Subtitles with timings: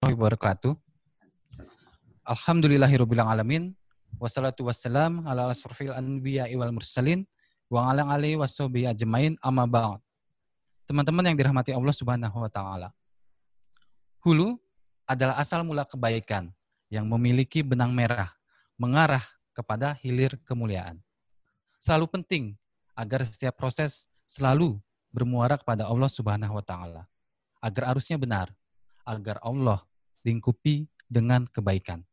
[0.00, 0.72] wabarakatuh.
[2.24, 3.76] Alhamdulillahirabbil alamin.
[4.16, 7.28] Wassalatu wassalam ala asrofil anbiya wal mursalin
[7.68, 10.00] wa ala alihi washabihi ajmain amma ba'd.
[10.88, 12.88] Teman-teman yang dirahmati Allah Subhanahu wa taala.
[14.24, 14.56] Hulu
[15.04, 16.48] adalah asal mula kebaikan
[16.88, 18.32] yang memiliki benang merah
[18.80, 19.22] mengarah
[19.52, 20.96] kepada hilir kemuliaan.
[21.76, 22.44] Selalu penting
[22.96, 24.80] agar setiap proses selalu
[25.12, 27.04] bermuara kepada Allah Subhanahu wa taala.
[27.60, 28.48] Agar arusnya benar,
[29.04, 29.84] agar Allah
[30.26, 32.04] lingkupi dengan kebaikan.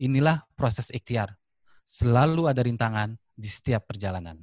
[0.00, 1.36] Inilah proses ikhtiar.
[1.84, 4.40] Selalu ada rintangan di setiap perjalanan.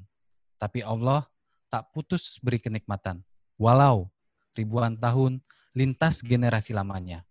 [0.62, 1.26] Tapi Allah
[1.72, 3.24] tak putus beri kenikmatan.
[3.58, 4.12] Walau
[4.54, 5.42] ribuan tahun
[5.74, 7.26] lintas generasi lamanya.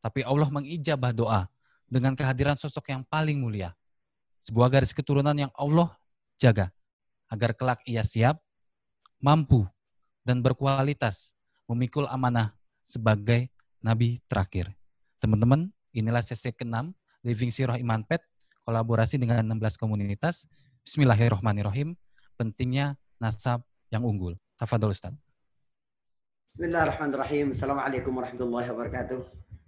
[0.00, 1.48] Tapi Allah mengijabah doa
[1.84, 3.76] dengan kehadiran sosok yang paling mulia.
[4.40, 5.92] Sebuah garis keturunan yang Allah
[6.40, 6.72] jaga
[7.28, 8.40] agar kelak ia siap,
[9.20, 9.68] mampu,
[10.24, 11.36] dan berkualitas
[11.68, 13.52] memikul amanah sebagai
[13.84, 14.72] nabi terakhir.
[15.20, 16.96] Teman-teman, inilah sesi ke-6
[17.28, 18.24] Living Sirah Iman Pet
[18.64, 20.48] kolaborasi dengan 16 komunitas.
[20.80, 21.92] Bismillahirrahmanirrahim.
[22.40, 23.60] Pentingnya nasab
[23.92, 24.40] yang unggul.
[24.56, 25.12] Tafadol Ustaz.
[26.56, 27.52] Bismillahirrahmanirrahim.
[27.52, 29.20] Assalamualaikum warahmatullahi wabarakatuh.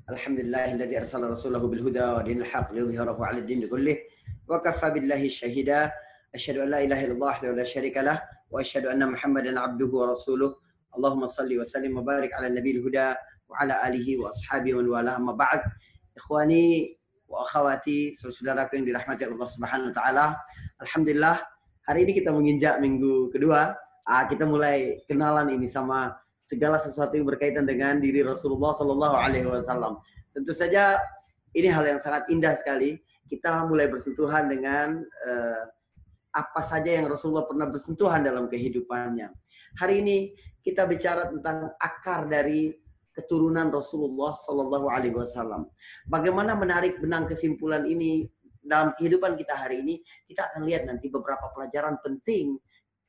[0.09, 4.00] Alhamdulillahilladzi arsala rasulahu bil huda wa dinil haq liyudhhirahu 'ala ad-din kullih
[4.48, 5.92] wa kafa billahi syahida.
[6.33, 10.16] Asyhadu an la ilaha illallah wa la syarika lah wa asyhadu anna Muhammadan 'abduhu wa
[10.16, 10.56] rasuluh.
[10.97, 13.20] Allahumma salli wa sallim wa barik 'ala nabiyil huda
[13.53, 15.61] wa 'ala alihi wa ashabihi wa wala amma ba'd.
[16.17, 16.97] Ikhwani
[17.28, 20.27] wa akhwati, saudaraku yang dirahmati Allah Subhanahu wa taala.
[20.81, 21.44] Alhamdulillah
[21.84, 23.77] hari ini kita menginjak minggu kedua.
[24.09, 26.17] Ah, kita mulai kenalan ini sama
[26.48, 29.97] segala sesuatu yang berkaitan dengan diri Rasulullah Sallallahu Alaihi Wasallam.
[30.37, 31.00] Tentu saja
[31.56, 33.00] ini hal yang sangat indah sekali.
[33.31, 35.62] Kita mulai bersentuhan dengan uh,
[36.33, 39.33] apa saja yang Rasulullah pernah bersentuhan dalam kehidupannya.
[39.81, 42.72] Hari ini kita bicara tentang akar dari
[43.13, 45.69] keturunan Rasulullah Sallallahu Alaihi Wasallam.
[46.09, 48.29] Bagaimana menarik benang kesimpulan ini
[48.65, 49.95] dalam kehidupan kita hari ini?
[50.29, 52.57] Kita akan lihat nanti beberapa pelajaran penting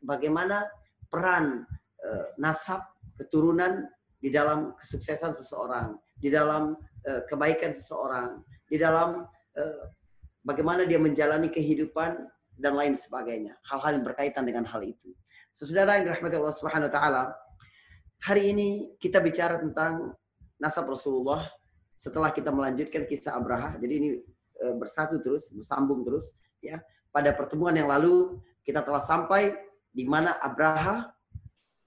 [0.04, 0.68] bagaimana
[1.08, 1.64] peran
[2.04, 2.84] uh, nasab
[3.16, 3.88] keturunan
[4.20, 6.76] di dalam kesuksesan seseorang, di dalam
[7.08, 9.24] uh, kebaikan seseorang, di dalam
[9.56, 9.84] uh,
[10.44, 12.28] bagaimana dia menjalani kehidupan
[12.60, 13.56] dan lain sebagainya.
[13.66, 15.16] Hal-hal yang berkaitan dengan hal itu.
[15.54, 17.24] Sesaudara yang dirahmati Allah Subhanahu wa taala,
[18.24, 18.70] Hari ini
[19.04, 20.16] kita bicara tentang
[20.56, 21.44] nasab Rasulullah
[22.00, 23.76] setelah kita melanjutkan kisah Abraha.
[23.76, 24.10] Jadi ini
[24.64, 26.32] e, bersatu terus, bersambung terus.
[26.64, 26.80] Ya,
[27.12, 29.52] pada pertemuan yang lalu kita telah sampai
[29.92, 31.12] di mana Abraha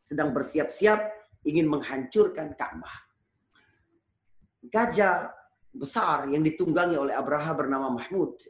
[0.04, 1.08] sedang bersiap-siap
[1.48, 3.08] ingin menghancurkan Ka'bah.
[4.60, 5.32] Gajah
[5.72, 8.44] besar yang ditunggangi oleh Abraha bernama Mahmud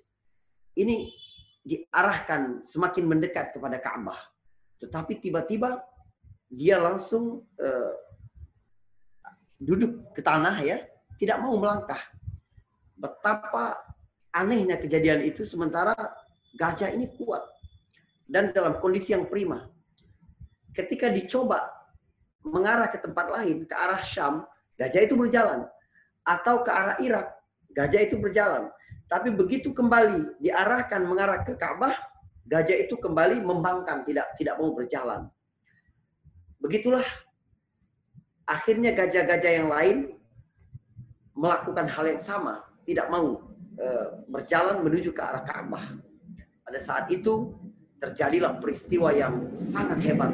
[0.75, 1.15] ini
[1.63, 4.19] diarahkan semakin mendekat kepada Ka'bah.
[4.83, 5.79] Tetapi tiba-tiba
[6.51, 7.95] dia langsung uh,
[9.59, 10.79] duduk ke tanah ya,
[11.19, 12.01] tidak mau melangkah.
[12.97, 13.77] Betapa
[14.33, 15.93] anehnya kejadian itu sementara
[16.57, 17.45] gajah ini kuat
[18.29, 19.69] dan dalam kondisi yang prima.
[20.73, 21.73] Ketika dicoba
[22.45, 24.45] mengarah ke tempat lain, ke arah Syam,
[24.77, 25.65] gajah itu berjalan.
[26.27, 27.33] Atau ke arah Irak,
[27.73, 28.69] gajah itu berjalan.
[29.07, 31.95] Tapi begitu kembali diarahkan mengarah ke Ka'bah,
[32.51, 35.31] gajah itu kembali membangkang, tidak tidak mau berjalan.
[36.61, 37.05] Begitulah
[38.47, 39.97] akhirnya gajah-gajah yang lain
[41.37, 43.45] melakukan hal yang sama, tidak mau
[43.77, 43.87] e,
[44.33, 45.85] berjalan menuju ke arah Ka'bah.
[46.65, 47.53] Pada saat itu
[48.01, 50.33] terjadilah peristiwa yang sangat hebat.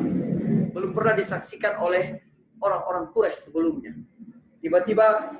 [0.72, 2.22] Belum pernah disaksikan oleh
[2.62, 3.92] orang-orang Quraisy sebelumnya.
[4.62, 5.36] Tiba-tiba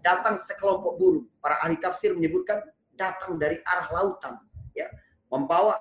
[0.00, 1.26] datang sekelompok burung.
[1.38, 2.64] Para ahli tafsir menyebutkan
[2.96, 4.40] datang dari arah lautan,
[4.72, 4.88] ya,
[5.28, 5.76] membawa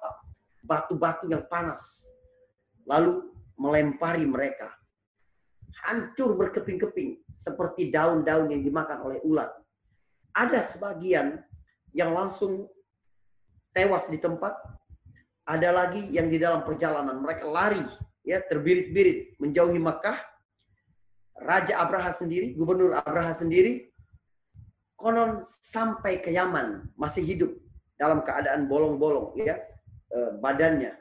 [0.64, 2.12] batu-batu yang panas.
[2.86, 4.74] Lalu melempari mereka.
[5.86, 9.50] Hancur berkeping-keping seperti daun-daun yang dimakan oleh ulat.
[10.34, 11.38] Ada sebagian
[11.94, 12.66] yang langsung
[13.70, 14.58] tewas di tempat,
[15.46, 17.84] ada lagi yang di dalam perjalanan mereka lari
[18.26, 20.18] ya terbirit-birit menjauhi Mekah.
[21.42, 23.92] Raja Abraha sendiri, gubernur Abraha sendiri
[25.02, 27.52] konon sampai ke Yaman masih hidup
[27.98, 29.58] dalam keadaan bolong-bolong ya
[30.14, 30.94] eh, badannya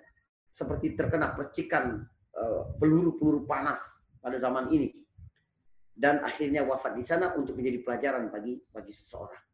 [0.48, 2.08] seperti terkena percikan
[2.80, 4.90] peluru-peluru panas pada zaman ini
[5.92, 9.44] dan akhirnya wafat di sana untuk menjadi pelajaran bagi bagi seseorang.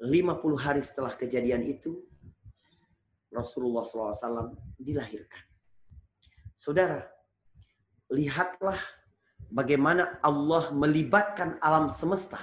[0.00, 2.00] 50 hari setelah kejadian itu
[3.28, 5.44] Rasulullah SAW dilahirkan.
[6.56, 7.04] Saudara,
[8.08, 8.80] lihatlah
[9.52, 12.40] bagaimana Allah melibatkan alam semesta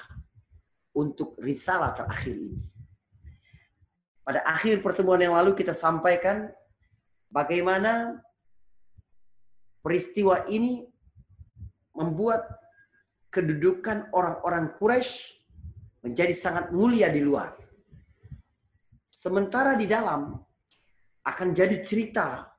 [0.94, 2.62] untuk risalah terakhir ini.
[4.22, 6.54] Pada akhir pertemuan yang lalu kita sampaikan
[7.34, 8.22] bagaimana
[9.88, 10.84] peristiwa ini
[11.96, 12.44] membuat
[13.32, 15.40] kedudukan orang-orang Quraisy
[16.04, 17.56] menjadi sangat mulia di luar.
[19.08, 20.36] Sementara di dalam
[21.24, 22.52] akan jadi cerita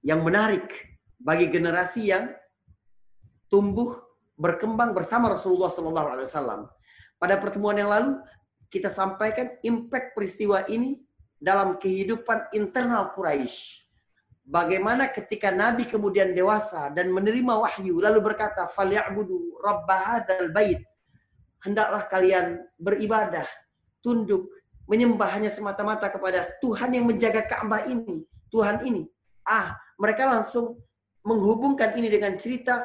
[0.00, 2.32] yang menarik bagi generasi yang
[3.52, 3.92] tumbuh
[4.40, 6.60] berkembang bersama Rasulullah Sallallahu Alaihi Wasallam.
[7.20, 8.16] Pada pertemuan yang lalu
[8.72, 11.04] kita sampaikan impact peristiwa ini
[11.36, 13.81] dalam kehidupan internal Quraisy.
[14.42, 20.82] Bagaimana ketika Nabi kemudian dewasa dan menerima wahyu lalu berkata, "Falyabudu rabb hadzal bait."
[21.62, 23.46] Hendaklah kalian beribadah,
[24.02, 24.50] tunduk,
[24.90, 29.06] menyembah hanya semata-mata kepada Tuhan yang menjaga Ka'bah ini, Tuhan ini.
[29.46, 30.82] Ah, mereka langsung
[31.22, 32.82] menghubungkan ini dengan cerita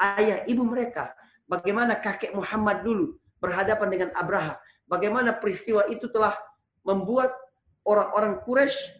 [0.00, 1.12] ayah ibu mereka.
[1.44, 4.56] Bagaimana kakek Muhammad dulu berhadapan dengan Abraha.
[4.88, 6.32] Bagaimana peristiwa itu telah
[6.88, 7.36] membuat
[7.84, 8.96] orang-orang Quraisy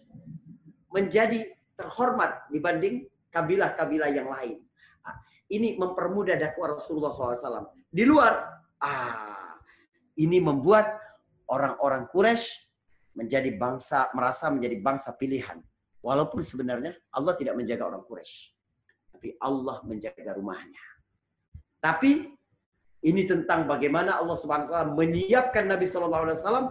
[0.93, 4.65] menjadi terhormat dibanding kabilah-kabilah yang lain.
[5.05, 5.21] Ah,
[5.53, 7.69] ini mempermudah dakwah Rasulullah SAW.
[7.93, 8.33] Di luar,
[8.81, 9.55] ah,
[10.17, 10.97] ini membuat
[11.53, 12.67] orang-orang Quraisy
[13.17, 15.61] menjadi bangsa merasa menjadi bangsa pilihan.
[16.01, 18.55] Walaupun sebenarnya Allah tidak menjaga orang Quraisy,
[19.13, 20.85] tapi Allah menjaga rumahnya.
[21.83, 22.31] Tapi
[23.05, 26.67] ini tentang bagaimana Allah Subhanahu wa menyiapkan Nabi Shallallahu alaihi wasallam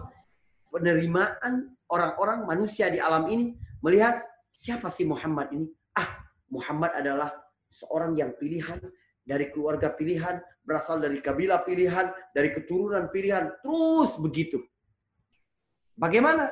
[0.74, 4.25] penerimaan orang-orang manusia di alam ini melihat
[4.56, 5.68] siapa sih Muhammad ini?
[5.92, 7.28] Ah, Muhammad adalah
[7.68, 8.80] seorang yang pilihan
[9.20, 14.62] dari keluarga pilihan, berasal dari kabilah pilihan, dari keturunan pilihan, terus begitu.
[15.98, 16.48] Bagaimana?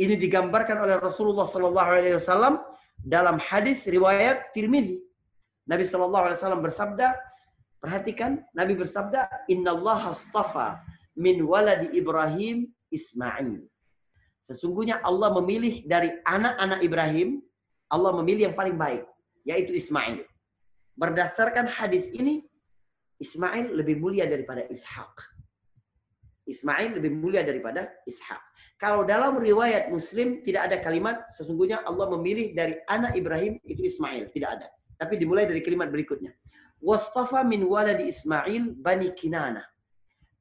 [0.00, 2.64] Ini digambarkan oleh Rasulullah Sallallahu Alaihi Wasallam
[2.96, 4.96] dalam hadis riwayat Tirmidzi.
[5.68, 7.12] Nabi Sallallahu Alaihi Wasallam bersabda,
[7.82, 10.80] perhatikan, Nabi bersabda, Inna Allah astafa
[11.18, 13.71] min waladi Ibrahim Ismail.
[14.42, 17.38] Sesungguhnya Allah memilih dari anak-anak Ibrahim,
[17.86, 19.06] Allah memilih yang paling baik,
[19.46, 20.26] yaitu Ismail.
[20.98, 22.42] Berdasarkan hadis ini,
[23.22, 25.14] Ismail lebih mulia daripada Ishak.
[26.42, 28.42] Ismail lebih mulia daripada Ishak.
[28.82, 34.26] Kalau dalam riwayat Muslim tidak ada kalimat sesungguhnya Allah memilih dari anak Ibrahim itu Ismail,
[34.34, 34.66] tidak ada.
[34.98, 36.34] Tapi dimulai dari kalimat berikutnya.
[36.82, 39.62] Wastafa min waladi Ismail bani Kinana.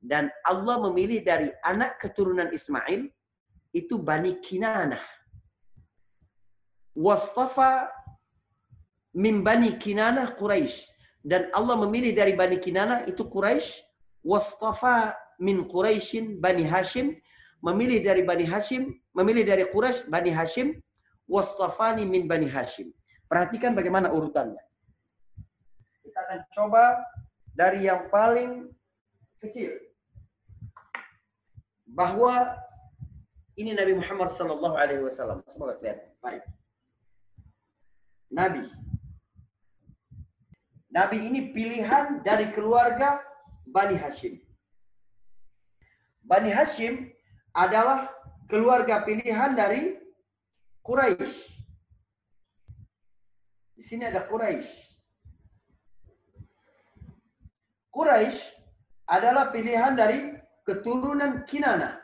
[0.01, 3.05] Dan Allah memilih dari anak keturunan Ismail
[3.71, 4.99] itu bani Kinana.
[6.91, 7.87] Wastafa
[9.15, 10.91] min Bani Kinanah Quraisy
[11.23, 13.79] dan Allah memilih dari Bani Kinanah itu Quraisy
[14.27, 17.15] wastafa min Quraisyin Bani Hashim.
[17.61, 20.81] Memilih dari Bani Hashim memilih dari Quraisy Bani Hashim.
[21.31, 22.91] Wastafani min Bani Hashim.
[23.31, 24.59] Perhatikan bagaimana urutannya.
[26.03, 26.99] Kita akan coba
[27.55, 28.67] dari yang paling
[29.39, 29.79] kecil.
[31.87, 32.51] Bahwa
[33.61, 36.43] ini Nabi Muhammad sallallahu alaihi wasallam semoga kelihatan baik
[38.33, 38.65] Nabi
[40.91, 43.23] Nabi ini pilihan dari keluarga
[43.63, 44.43] Bani Hashim.
[46.27, 47.07] Bani Hashim
[47.55, 48.11] adalah
[48.51, 49.95] keluarga pilihan dari
[50.83, 51.63] Quraisy.
[53.79, 54.67] Di sini ada Quraisy.
[57.95, 58.39] Quraisy
[59.07, 60.35] adalah pilihan dari
[60.67, 62.00] keturunan Kinana.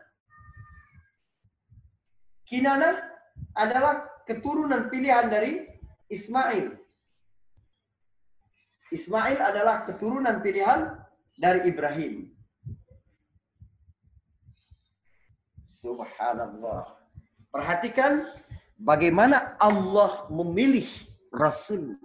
[2.48, 2.96] Kinana
[3.52, 5.68] adalah keturunan pilihan dari
[6.08, 6.72] Ismail.
[8.88, 10.96] Ismail adalah keturunan pilihan
[11.36, 12.32] dari Ibrahim.
[15.68, 16.96] Subhanallah.
[17.52, 18.24] Perhatikan
[18.80, 20.88] bagaimana Allah memilih
[21.36, 22.00] Rasul.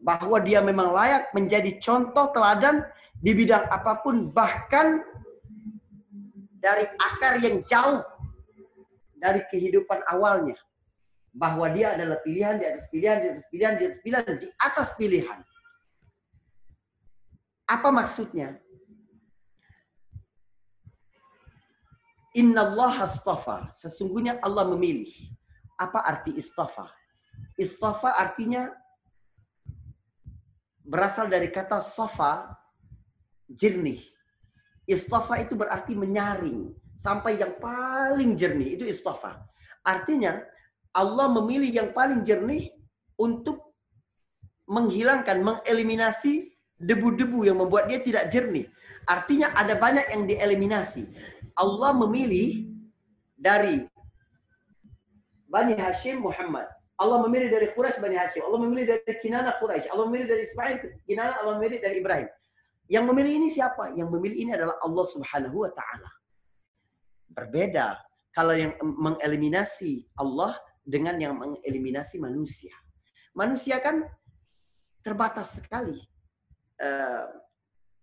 [0.00, 2.88] Bahwa dia memang layak menjadi contoh teladan
[3.20, 4.32] di bidang apa pun.
[4.32, 4.86] Bahkan
[6.56, 8.00] dari akar yang jauh
[9.26, 10.54] dari kehidupan awalnya.
[11.34, 14.88] Bahwa dia adalah pilihan di atas pilihan, di atas pilihan, di atas pilihan, di atas
[14.94, 15.40] pilihan.
[17.66, 18.54] Apa maksudnya?
[22.38, 23.68] Inna Allah astafa.
[23.74, 25.10] Sesungguhnya Allah memilih.
[25.76, 26.88] Apa arti istafa?
[27.58, 28.70] Istafa artinya
[30.86, 32.54] berasal dari kata safa,
[33.50, 34.00] jernih.
[34.86, 38.80] Istafa itu berarti menyaring sampai yang paling jernih.
[38.80, 39.44] Itu istafa.
[39.84, 40.40] Artinya
[40.96, 42.72] Allah memilih yang paling jernih
[43.20, 43.76] untuk
[44.66, 48.66] menghilangkan, mengeliminasi debu-debu yang membuat dia tidak jernih.
[49.06, 51.06] Artinya ada banyak yang dieliminasi.
[51.54, 52.74] Allah memilih
[53.38, 53.86] dari
[55.46, 56.66] Bani Hashim Muhammad.
[56.96, 58.42] Allah memilih dari Quraisy Bani Hashim.
[58.42, 59.92] Allah memilih dari Kinana Quraisy.
[59.92, 61.38] Allah memilih dari Ismail Kinana.
[61.44, 62.28] Allah memilih dari Ibrahim.
[62.88, 63.92] Yang memilih ini siapa?
[63.92, 66.10] Yang memilih ini adalah Allah Subhanahu wa taala.
[67.36, 68.00] Berbeda
[68.32, 72.72] kalau yang mengeliminasi Allah dengan yang mengeliminasi manusia.
[73.36, 74.08] Manusia kan
[75.04, 76.00] terbatas sekali
[76.80, 77.28] uh,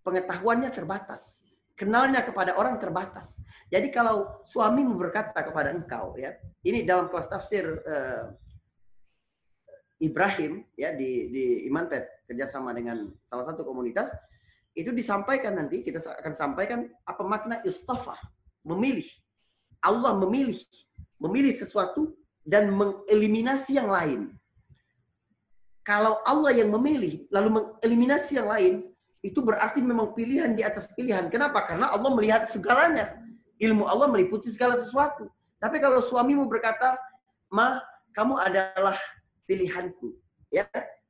[0.06, 1.50] pengetahuannya terbatas.
[1.74, 3.42] Kenalnya kepada orang terbatas.
[3.74, 8.30] Jadi kalau suamimu berkata kepada engkau, ya, ini dalam kelas tafsir uh,
[10.04, 14.12] Ibrahim ya di di Imanpet kerjasama dengan salah satu komunitas
[14.76, 18.20] itu disampaikan nanti kita akan sampaikan apa makna istafa
[18.68, 19.08] memilih
[19.84, 20.58] Allah memilih
[21.24, 22.12] memilih sesuatu
[22.44, 24.36] dan mengeliminasi yang lain.
[25.84, 28.74] Kalau Allah yang memilih lalu mengeliminasi yang lain,
[29.24, 31.32] itu berarti memang pilihan di atas pilihan.
[31.32, 31.64] Kenapa?
[31.64, 33.20] Karena Allah melihat segalanya.
[33.60, 35.32] Ilmu Allah meliputi segala sesuatu.
[35.64, 37.00] Tapi kalau suamimu berkata,
[37.48, 37.80] "Ma,
[38.12, 39.00] kamu adalah
[39.48, 40.12] pilihanku."
[40.52, 40.68] Ya,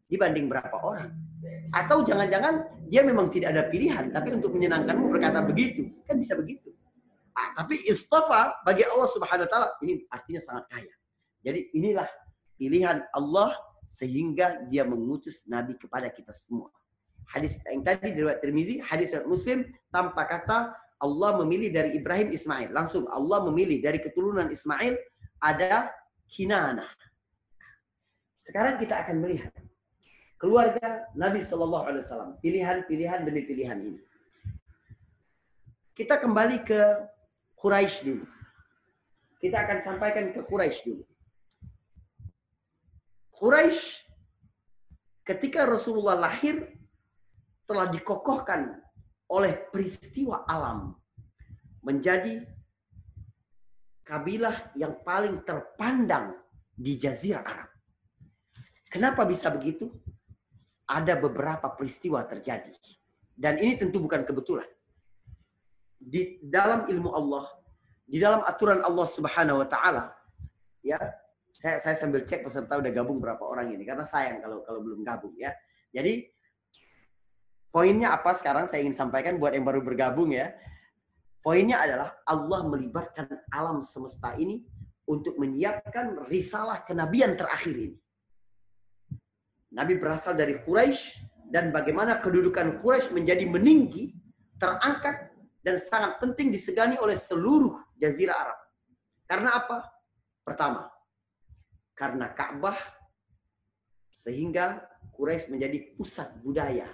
[0.10, 1.10] dibanding berapa orang.
[1.74, 5.89] Atau jangan-jangan dia memang tidak ada pilihan, tapi untuk menyenangkanmu berkata begitu.
[6.06, 6.70] Kan bisa begitu.
[7.34, 10.94] Ah, tapi istafa bagi Allah Subhanahu wa taala ini artinya sangat kaya.
[11.42, 12.06] Jadi inilah
[12.62, 13.58] pilihan Allah
[13.90, 16.70] sehingga dia mengutus nabi kepada kita semua.
[17.25, 22.72] Hadis yang tadi riwayat Tirmizi, hadis Muslim tanpa kata Allah memilih dari Ibrahim Ismail.
[22.72, 24.96] Langsung Allah memilih dari keturunan Ismail
[25.44, 25.92] ada
[26.30, 26.88] Kinana.
[28.40, 29.52] Sekarang kita akan melihat
[30.40, 34.02] keluarga Nabi Shallallahu Alaihi Wasallam, pilihan-pilihan demi pilihan ini.
[35.96, 36.82] Kita kembali ke
[37.63, 38.27] Quraisy dulu.
[39.39, 41.03] Kita akan sampaikan ke Quraisy dulu.
[43.32, 44.03] Quraisy
[45.24, 46.75] ketika Rasulullah lahir
[47.63, 48.84] telah dikokohkan
[49.32, 50.91] oleh peristiwa alam
[51.88, 52.43] menjadi
[54.03, 56.36] kabilah yang paling terpandang
[56.75, 57.72] di Jazirah Arab.
[58.91, 59.88] Kenapa bisa begitu?
[60.84, 62.75] Ada beberapa peristiwa terjadi.
[63.32, 64.67] Dan ini tentu bukan kebetulan.
[66.03, 67.48] Di dalam ilmu Allah,
[68.03, 70.12] di dalam aturan Allah Subhanahu wa taala,
[70.83, 71.00] ya,
[71.48, 75.05] saya saya sambil cek peserta udah gabung berapa orang ini karena sayang kalau kalau belum
[75.07, 75.55] gabung ya.
[75.95, 76.27] Jadi
[77.74, 80.53] Poinnya apa sekarang saya ingin sampaikan buat yang baru bergabung ya.
[81.41, 84.62] Poinnya adalah Allah melibatkan alam semesta ini
[85.10, 87.98] untuk menyiapkan risalah kenabian terakhir ini.
[89.74, 91.17] Nabi berasal dari Quraisy
[91.50, 94.13] dan bagaimana kedudukan Quraisy menjadi meninggi,
[94.62, 95.33] terangkat
[95.63, 98.60] dan sangat penting disegani oleh seluruh jazirah Arab.
[99.24, 99.77] Karena apa?
[100.43, 100.91] Pertama,
[101.96, 102.75] karena Ka'bah
[104.12, 104.84] sehingga
[105.15, 106.86] Quraisy menjadi pusat budaya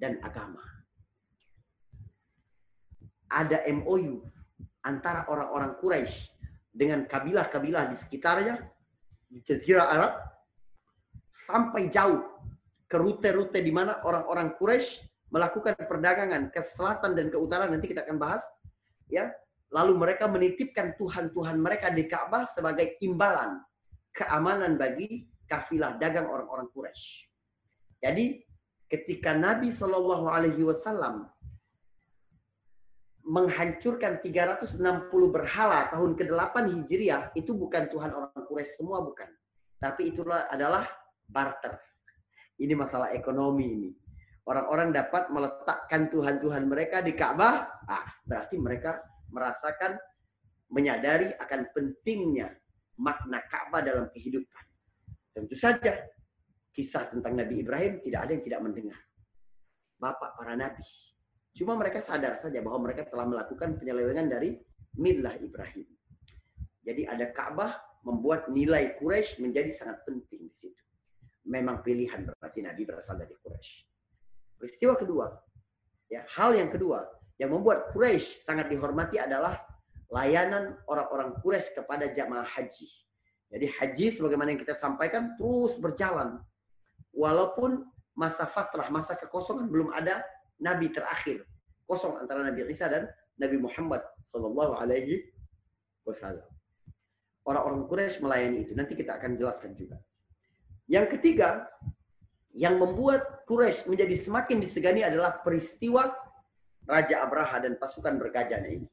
[0.00, 0.64] dan agama.
[3.28, 4.24] Ada MOU
[4.80, 6.32] antara orang-orang Quraisy
[6.72, 8.54] dengan kabilah-kabilah di sekitarnya
[9.28, 10.12] di Jazirah Arab
[11.32, 12.22] sampai jauh
[12.86, 18.06] ke rute-rute di mana orang-orang Quraisy melakukan perdagangan ke selatan dan ke utara nanti kita
[18.06, 18.46] akan bahas
[19.10, 19.30] ya
[19.74, 23.58] lalu mereka menitipkan tuhan-tuhan mereka di Ka'bah sebagai imbalan
[24.14, 27.26] keamanan bagi kafilah dagang orang-orang Quraisy.
[28.02, 28.40] Jadi
[28.86, 31.26] ketika Nabi Shallallahu Alaihi Wasallam
[33.26, 34.78] menghancurkan 360
[35.34, 39.26] berhala tahun ke-8 Hijriah itu bukan Tuhan orang Quraisy semua bukan.
[39.82, 40.86] Tapi itulah adalah
[41.26, 41.74] barter.
[42.56, 43.90] Ini masalah ekonomi ini.
[44.46, 49.02] Orang-orang dapat meletakkan Tuhan-Tuhan mereka di Ka'bah, ah, berarti mereka
[49.34, 49.98] merasakan
[50.70, 52.54] menyadari akan pentingnya
[53.02, 54.64] makna Ka'bah dalam kehidupan.
[55.34, 55.98] Tentu saja
[56.70, 59.00] kisah tentang Nabi Ibrahim tidak ada yang tidak mendengar.
[59.96, 60.84] Bapak para nabi.
[61.56, 64.52] Cuma mereka sadar saja bahwa mereka telah melakukan penyelewengan dari
[65.00, 65.88] milah Ibrahim.
[66.84, 67.74] Jadi ada Ka'bah
[68.04, 70.82] membuat nilai Quraisy menjadi sangat penting di situ.
[71.48, 73.95] Memang pilihan berarti Nabi berasal dari Quraisy.
[74.56, 75.26] Peristiwa kedua,
[76.08, 77.04] ya hal yang kedua
[77.36, 79.60] yang membuat Quraisy sangat dihormati adalah
[80.08, 82.88] layanan orang-orang Quraisy kepada jamaah haji.
[83.52, 86.40] Jadi haji sebagaimana yang kita sampaikan terus berjalan
[87.14, 87.84] walaupun
[88.16, 90.24] masa fatrah, masa kekosongan belum ada
[90.58, 91.44] nabi terakhir.
[91.86, 93.06] Kosong antara Nabi Isa dan
[93.38, 95.22] Nabi Muhammad sallallahu alaihi
[96.02, 96.42] wasallam.
[97.46, 98.74] Orang-orang Quraisy melayani itu.
[98.74, 100.02] Nanti kita akan jelaskan juga.
[100.90, 101.62] Yang ketiga,
[102.56, 106.08] yang membuat Quraisy menjadi semakin disegani adalah peristiwa
[106.88, 108.88] Raja Abraha dan pasukan bergajahnya ini.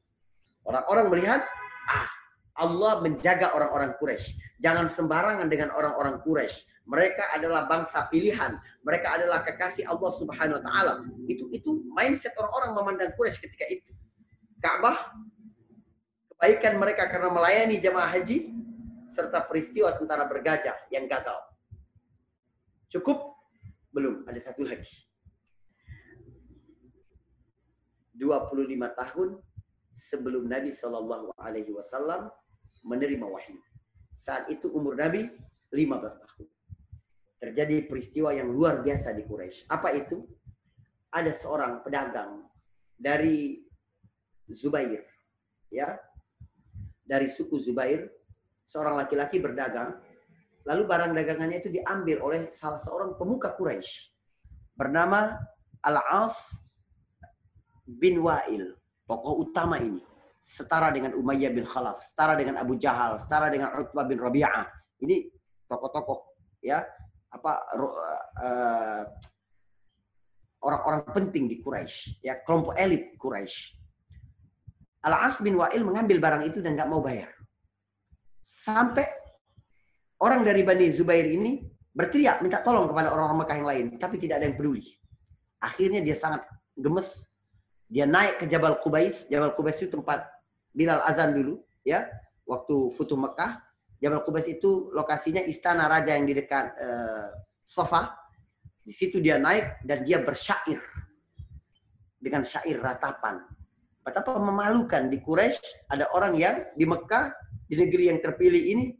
[0.68, 1.40] Orang-orang melihat,
[1.88, 2.08] ah,
[2.60, 4.36] Allah menjaga orang-orang Quraisy.
[4.60, 6.68] Jangan sembarangan dengan orang-orang Quraisy.
[6.84, 8.60] Mereka adalah bangsa pilihan.
[8.84, 10.92] Mereka adalah kekasih Allah Subhanahu wa taala.
[11.24, 13.90] Itu itu mindset orang-orang memandang Quraisy ketika itu.
[14.60, 15.16] Ka'bah
[16.36, 18.52] kebaikan mereka karena melayani jemaah haji
[19.08, 21.40] serta peristiwa tentara bergajah yang gagal.
[22.92, 23.33] Cukup?
[23.94, 25.06] Belum, ada satu lagi.
[28.18, 29.28] 25 tahun
[29.94, 32.30] sebelum Nabi Shallallahu Alaihi Wasallam
[32.82, 33.58] menerima wahyu.
[34.14, 35.30] Saat itu umur Nabi
[35.70, 36.46] 15 tahun
[37.42, 39.68] terjadi peristiwa yang luar biasa di Quraisy.
[39.68, 40.24] Apa itu?
[41.14, 42.42] ada seorang pedagang
[42.98, 43.62] dari
[44.50, 45.06] Zubair,
[45.70, 45.94] ya,
[47.06, 48.10] dari suku Zubair,
[48.66, 49.94] seorang laki-laki berdagang,
[50.64, 54.10] lalu barang dagangannya itu diambil oleh salah seorang pemuka Quraisy
[54.74, 55.36] bernama
[55.84, 56.64] Al-As
[57.84, 58.72] bin Wa'il,
[59.04, 60.00] tokoh utama ini,
[60.40, 64.64] setara dengan Umayyah bin Khalaf, setara dengan Abu Jahal, setara dengan Utbah bin Rabi'ah.
[65.04, 65.28] Ini
[65.68, 66.80] tokoh-tokoh ya,
[67.28, 67.52] apa
[68.40, 69.02] uh,
[70.64, 73.76] orang-orang penting di Quraisy, ya kelompok elit Quraisy.
[75.04, 77.28] Al-As bin Wa'il mengambil barang itu dan nggak mau bayar.
[78.40, 79.04] Sampai
[80.24, 81.60] orang dari Bani Zubair ini
[81.92, 84.96] berteriak minta tolong kepada orang-orang Mekah yang lain, tapi tidak ada yang peduli.
[85.60, 87.28] Akhirnya dia sangat gemes.
[87.92, 89.28] Dia naik ke Jabal Qubais.
[89.28, 90.24] Jabal Qubais itu tempat
[90.74, 92.08] Bilal azan dulu, ya,
[92.48, 93.62] waktu Futuh Mekah.
[94.02, 97.30] Jabal Qubais itu lokasinya istana raja yang di dekat uh,
[97.62, 98.10] Sofa.
[98.84, 100.82] Di situ dia naik dan dia bersyair
[102.20, 103.40] dengan syair ratapan.
[104.04, 107.32] Betapa memalukan di Quraisy ada orang yang di Mekah
[107.64, 108.92] di negeri yang terpilih ini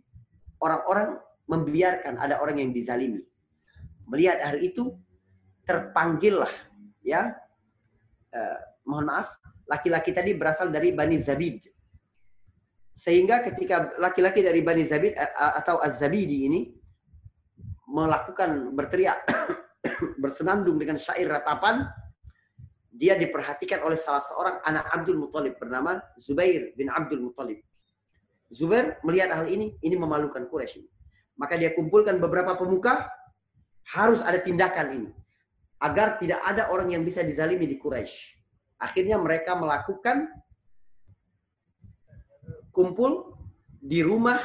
[0.65, 3.21] orang-orang membiarkan ada orang yang dizalimi.
[4.09, 4.97] Melihat hari itu
[5.69, 6.51] terpanggillah
[7.05, 7.37] ya
[8.33, 9.29] eh, mohon maaf
[9.69, 11.69] laki-laki tadi berasal dari Bani Zabid.
[12.95, 16.61] Sehingga ketika laki-laki dari Bani Zabid eh, atau Az-Zabidi ini
[17.89, 19.29] melakukan berteriak
[20.23, 21.85] bersenandung dengan syair ratapan
[22.95, 27.59] dia diperhatikan oleh salah seorang anak Abdul Muthalib bernama Zubair bin Abdul Muthalib.
[28.55, 30.87] Zubair melihat hal ini, ini memalukan Quraisy.
[31.35, 33.11] Maka dia kumpulkan beberapa pemuka,
[33.91, 35.11] harus ada tindakan ini.
[35.83, 38.39] Agar tidak ada orang yang bisa dizalimi di Quraisy.
[38.79, 40.31] Akhirnya mereka melakukan
[42.71, 43.35] kumpul
[43.83, 44.39] di rumah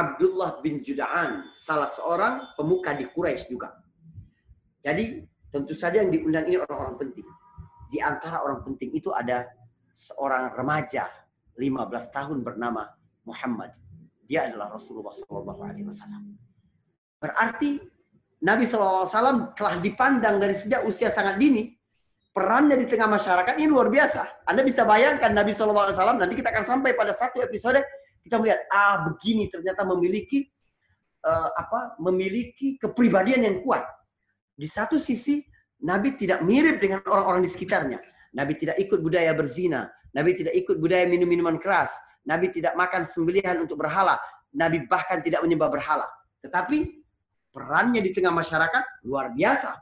[0.00, 3.76] Abdullah bin Juda'an, salah seorang pemuka di Quraisy juga.
[4.80, 5.20] Jadi
[5.52, 7.28] tentu saja yang diundang ini orang-orang penting.
[7.92, 9.44] Di antara orang penting itu ada
[9.92, 11.04] seorang remaja
[11.58, 12.86] 15 tahun bernama
[13.24, 13.74] Muhammad.
[14.24, 15.44] Dia adalah Rasulullah SAW.
[17.20, 17.70] Berarti
[18.40, 21.68] Nabi SAW telah dipandang dari sejak usia sangat dini.
[22.30, 24.46] Perannya di tengah masyarakat ini luar biasa.
[24.46, 27.82] Anda bisa bayangkan Nabi SAW, nanti kita akan sampai pada satu episode,
[28.22, 30.46] kita melihat, ah begini ternyata memiliki
[31.26, 33.82] uh, apa memiliki kepribadian yang kuat.
[34.54, 35.42] Di satu sisi
[35.82, 37.98] Nabi tidak mirip dengan orang-orang di sekitarnya.
[38.36, 39.90] Nabi tidak ikut budaya berzina.
[40.14, 41.90] Nabi tidak ikut budaya minum-minuman keras.
[42.28, 44.20] Nabi tidak makan sembelihan untuk berhala.
[44.52, 46.06] Nabi bahkan tidak menyembah berhala.
[46.42, 47.00] Tetapi
[47.54, 49.76] perannya di tengah masyarakat luar biasa.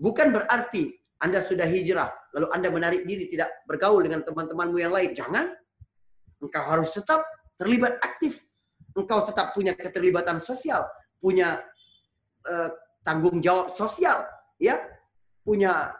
[0.00, 5.12] Bukan berarti Anda sudah hijrah, lalu Anda menarik diri tidak bergaul dengan teman-temanmu yang lain.
[5.12, 5.52] Jangan.
[6.40, 7.20] Engkau harus tetap
[7.60, 8.40] terlibat aktif.
[8.96, 10.88] Engkau tetap punya keterlibatan sosial,
[11.20, 11.60] punya
[12.48, 12.68] uh,
[13.04, 14.24] tanggung jawab sosial,
[14.56, 14.80] ya
[15.44, 15.92] punya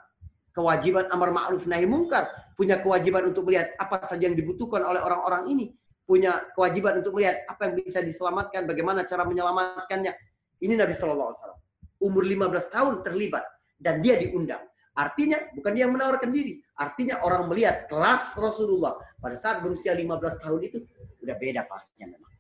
[0.51, 2.27] kewajiban amar ma'ruf nahi mungkar,
[2.59, 5.67] punya kewajiban untuk melihat apa saja yang dibutuhkan oleh orang-orang ini,
[6.05, 10.13] punya kewajiban untuk melihat apa yang bisa diselamatkan, bagaimana cara menyelamatkannya.
[10.61, 11.61] Ini Nabi Shallallahu Alaihi Wasallam.
[12.01, 13.45] Umur 15 tahun terlibat
[13.81, 14.61] dan dia diundang.
[14.97, 16.61] Artinya bukan dia yang menawarkan diri.
[16.77, 20.79] Artinya orang melihat kelas Rasulullah pada saat berusia 15 tahun itu
[21.23, 22.33] udah beda pastinya memang.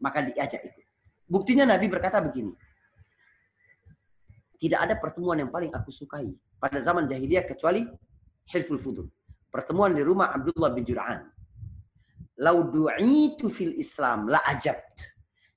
[0.00, 0.84] Maka diajak ikut.
[1.30, 2.50] Buktinya Nabi berkata begini,
[4.58, 7.86] tidak ada pertemuan yang paling aku sukai pada zaman jahiliyah kecuali
[8.50, 9.06] Hilful Fudul.
[9.48, 11.26] Pertemuan di rumah Abdullah bin Jur'an.
[12.40, 15.04] Lau du'itu fil Islam la ajabt.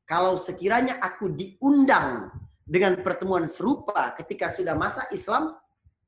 [0.03, 2.27] Kalau sekiranya aku diundang
[2.63, 5.55] dengan pertemuan serupa ketika sudah masa Islam,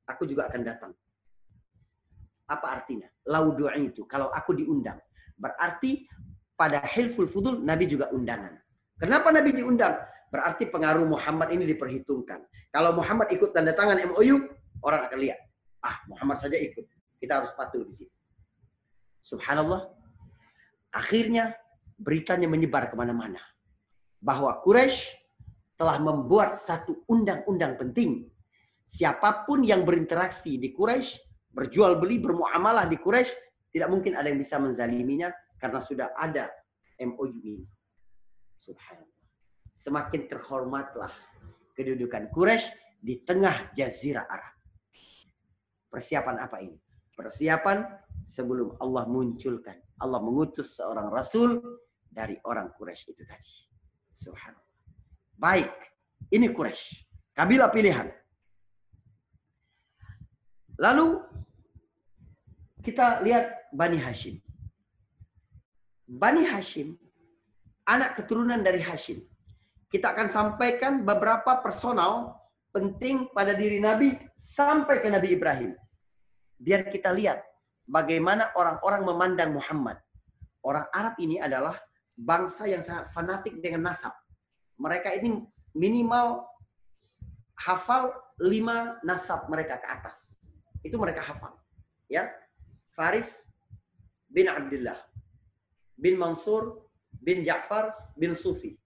[0.04, 0.92] aku juga akan datang.
[2.52, 3.08] Apa artinya?
[3.32, 4.04] Lau du'itu.
[4.06, 5.00] Kalau aku diundang.
[5.40, 6.06] Berarti
[6.56, 8.56] pada Hilful Fudul Nabi juga undangan.
[9.00, 9.96] Kenapa Nabi diundang?
[10.32, 12.44] Berarti pengaruh Muhammad ini diperhitungkan.
[12.76, 14.44] Kalau Muhammad ikut tanda tangan MOU,
[14.84, 15.40] orang akan lihat.
[15.80, 16.84] Ah, Muhammad saja ikut.
[17.20, 18.14] Kita harus patuh di sini.
[19.24, 19.95] Subhanallah.
[20.96, 21.52] Akhirnya
[22.00, 23.40] beritanya menyebar ke mana-mana.
[24.24, 25.12] Bahwa Quraisy
[25.76, 28.32] telah membuat satu undang-undang penting.
[28.88, 31.20] Siapa pun yang berinteraksi di Quraisy,
[31.52, 33.36] berjual beli, bermuamalah di Quraisy,
[33.76, 35.30] tidak mungkin ada yang bisa menzaliminya
[35.60, 36.48] karena sudah ada
[36.96, 37.68] MOU ini.
[38.56, 39.16] Subhanallah
[39.76, 41.12] semakin terhormatlah
[41.76, 42.72] kedudukan Quraisy
[43.04, 44.56] di tengah jazirah Arab.
[45.92, 46.80] Persiapan apa ini?
[47.12, 47.84] Persiapan
[48.24, 49.76] sebelum Allah munculkan.
[50.02, 51.60] Allah mengutus seorang rasul
[52.10, 53.54] dari orang Quraisy itu tadi.
[54.16, 54.76] Subhanallah.
[55.36, 55.72] Baik,
[56.32, 57.04] ini Quraisy.
[57.36, 58.08] Kabilah pilihan.
[60.80, 61.20] Lalu
[62.84, 64.40] kita lihat Bani Hashim.
[66.06, 66.96] Bani Hashim,
[67.88, 69.24] anak keturunan dari Hashim
[69.96, 72.36] kita akan sampaikan beberapa personal
[72.76, 75.72] penting pada diri Nabi sampai ke Nabi Ibrahim.
[76.56, 77.44] biar kita lihat
[77.90, 79.98] bagaimana orang-orang memandang Muhammad.
[80.66, 81.78] Orang Arab ini adalah
[82.18, 84.14] bangsa yang sangat fanatik dengan nasab.
[84.82, 85.46] Mereka ini
[85.78, 86.44] minimal
[87.62, 90.50] hafal lima nasab mereka ke atas.
[90.82, 91.54] Itu mereka hafal.
[92.10, 92.30] Ya,
[92.94, 93.50] Faris
[94.30, 94.98] bin Abdullah,
[95.98, 96.86] bin Mansur,
[97.22, 98.78] bin Ja'far, bin Sufi,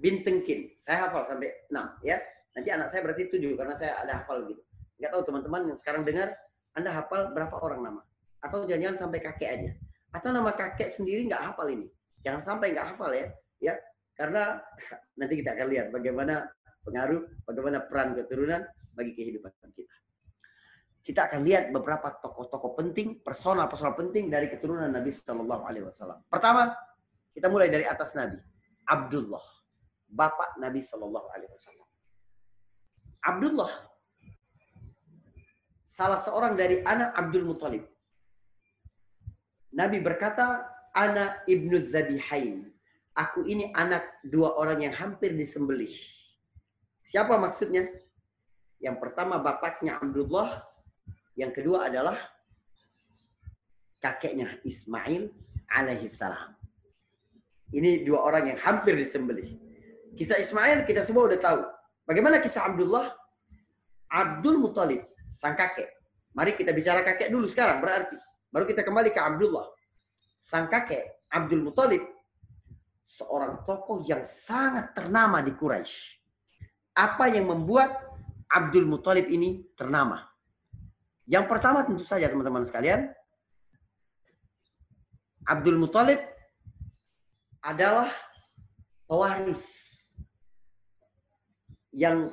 [0.00, 0.72] bin Tengkin.
[0.76, 1.96] Saya hafal sampai enam.
[2.04, 2.20] Ya,
[2.56, 4.62] nanti anak saya berarti tujuh karena saya ada hafal gitu.
[5.00, 6.32] Nggak tahu teman-teman yang sekarang dengar,
[6.76, 8.02] Anda hafal berapa orang nama?
[8.42, 9.70] Atau jangan-jangan sampai kakek aja.
[10.12, 11.86] Atau nama kakek sendiri nggak hafal ini.
[12.26, 13.26] Jangan sampai nggak hafal ya.
[13.62, 13.74] Ya,
[14.18, 14.58] karena
[15.18, 16.50] nanti kita akan lihat bagaimana
[16.82, 19.94] pengaruh, bagaimana peran keturunan bagi kehidupan kita.
[21.02, 26.22] Kita akan lihat beberapa tokoh-tokoh penting, personal-personal penting dari keturunan Nabi Shallallahu Alaihi Wasallam.
[26.30, 26.70] Pertama,
[27.34, 28.38] kita mulai dari atas Nabi,
[28.86, 29.42] Abdullah,
[30.06, 31.88] bapak Nabi Shallallahu Alaihi Wasallam.
[33.22, 33.72] Abdullah,
[35.82, 37.82] salah seorang dari anak Abdul Muthalib.
[39.72, 42.68] Nabi berkata, anak ibnu Zabihain.
[43.12, 45.92] Aku ini anak dua orang yang hampir disembelih.
[47.04, 47.88] Siapa maksudnya?
[48.80, 50.64] Yang pertama bapaknya Abdullah,
[51.36, 52.16] yang kedua adalah
[54.00, 55.28] kakeknya Ismail
[55.70, 56.56] alaihissalam.
[57.72, 59.60] Ini dua orang yang hampir disembelih.
[60.16, 61.60] Kisah Ismail kita semua udah tahu.
[62.04, 63.12] Bagaimana kisah Abdullah?
[64.12, 65.88] Abdul Muthalib, sang kakek.
[66.36, 68.16] Mari kita bicara kakek dulu sekarang berarti.
[68.52, 69.64] Baru kita kembali ke Abdullah.
[70.36, 72.04] Sang kakek Abdul Muthalib
[73.00, 76.20] seorang tokoh yang sangat ternama di Quraisy.
[76.92, 77.96] Apa yang membuat
[78.52, 80.20] Abdul Muthalib ini ternama.
[81.24, 83.08] Yang pertama tentu saja teman-teman sekalian,
[85.48, 86.20] Abdul Muthalib
[87.64, 88.12] adalah
[89.08, 89.64] pewaris
[91.88, 92.28] yang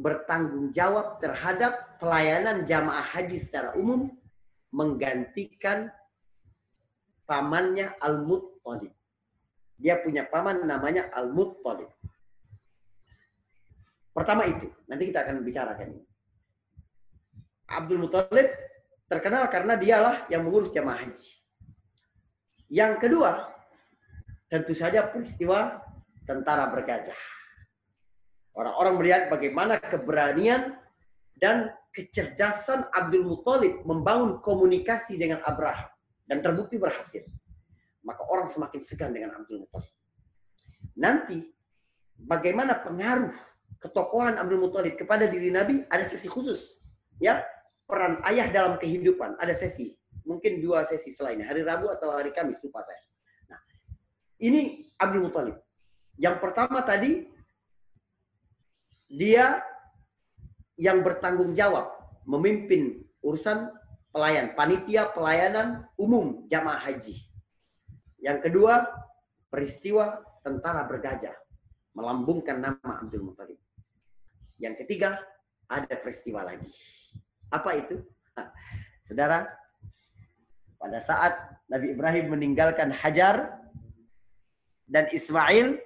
[0.00, 4.08] bertanggung jawab terhadap pelayanan jamaah haji secara umum
[4.70, 5.90] menggantikan
[7.26, 8.94] pamannya Al-Muttalib.
[9.80, 11.90] Dia punya paman namanya Al-Muttalib.
[14.10, 16.04] Pertama itu, nanti kita akan bicarakan ini.
[17.70, 18.50] Abdul Muthalib
[19.06, 21.30] terkenal karena dialah yang mengurus jamaah haji.
[22.70, 23.50] Yang kedua,
[24.50, 25.78] tentu saja peristiwa
[26.26, 27.18] tentara bergajah.
[28.54, 30.74] Orang-orang melihat bagaimana keberanian
[31.38, 35.90] dan kecerdasan Abdul Muthalib membangun komunikasi dengan Abraham
[36.30, 37.26] dan terbukti berhasil.
[38.06, 39.92] Maka orang semakin segan dengan Abdul Muthalib.
[40.94, 41.38] Nanti
[42.16, 43.34] bagaimana pengaruh
[43.82, 46.78] ketokohan Abdul Muthalib kepada diri Nabi ada sesi khusus.
[47.18, 47.42] Ya,
[47.84, 49.98] peran ayah dalam kehidupan ada sesi.
[50.22, 53.02] Mungkin dua sesi selain hari Rabu atau hari Kamis lupa saya.
[53.50, 53.60] Nah,
[54.38, 55.58] ini Abdul Muthalib.
[56.20, 57.26] Yang pertama tadi
[59.10, 59.58] dia
[60.80, 61.92] yang bertanggung jawab
[62.24, 63.68] memimpin urusan
[64.16, 67.20] pelayan panitia pelayanan umum jamaah haji.
[68.16, 68.88] Yang kedua,
[69.52, 71.36] peristiwa tentara bergajah
[71.92, 73.60] melambungkan nama Abdul Muthalib.
[74.56, 75.20] Yang ketiga,
[75.68, 76.68] ada peristiwa lagi.
[77.52, 78.00] Apa itu?
[79.04, 79.48] Saudara,
[80.80, 81.36] pada saat
[81.68, 83.58] Nabi Ibrahim meninggalkan Hajar
[84.88, 85.76] dan Ismail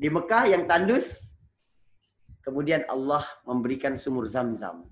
[0.00, 1.29] di Mekah yang tandus,
[2.40, 4.88] kemudian Allah memberikan sumur Zam-Zam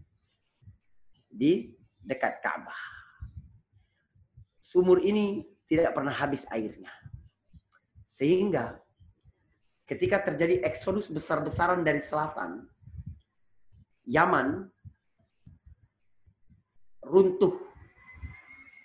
[1.28, 1.72] di
[2.04, 2.82] dekat Ka'bah.
[4.60, 6.92] Sumur ini tidak pernah habis airnya.
[8.08, 8.76] Sehingga
[9.88, 12.68] ketika terjadi eksodus besar-besaran dari selatan,
[14.08, 14.68] Yaman
[17.04, 17.56] runtuh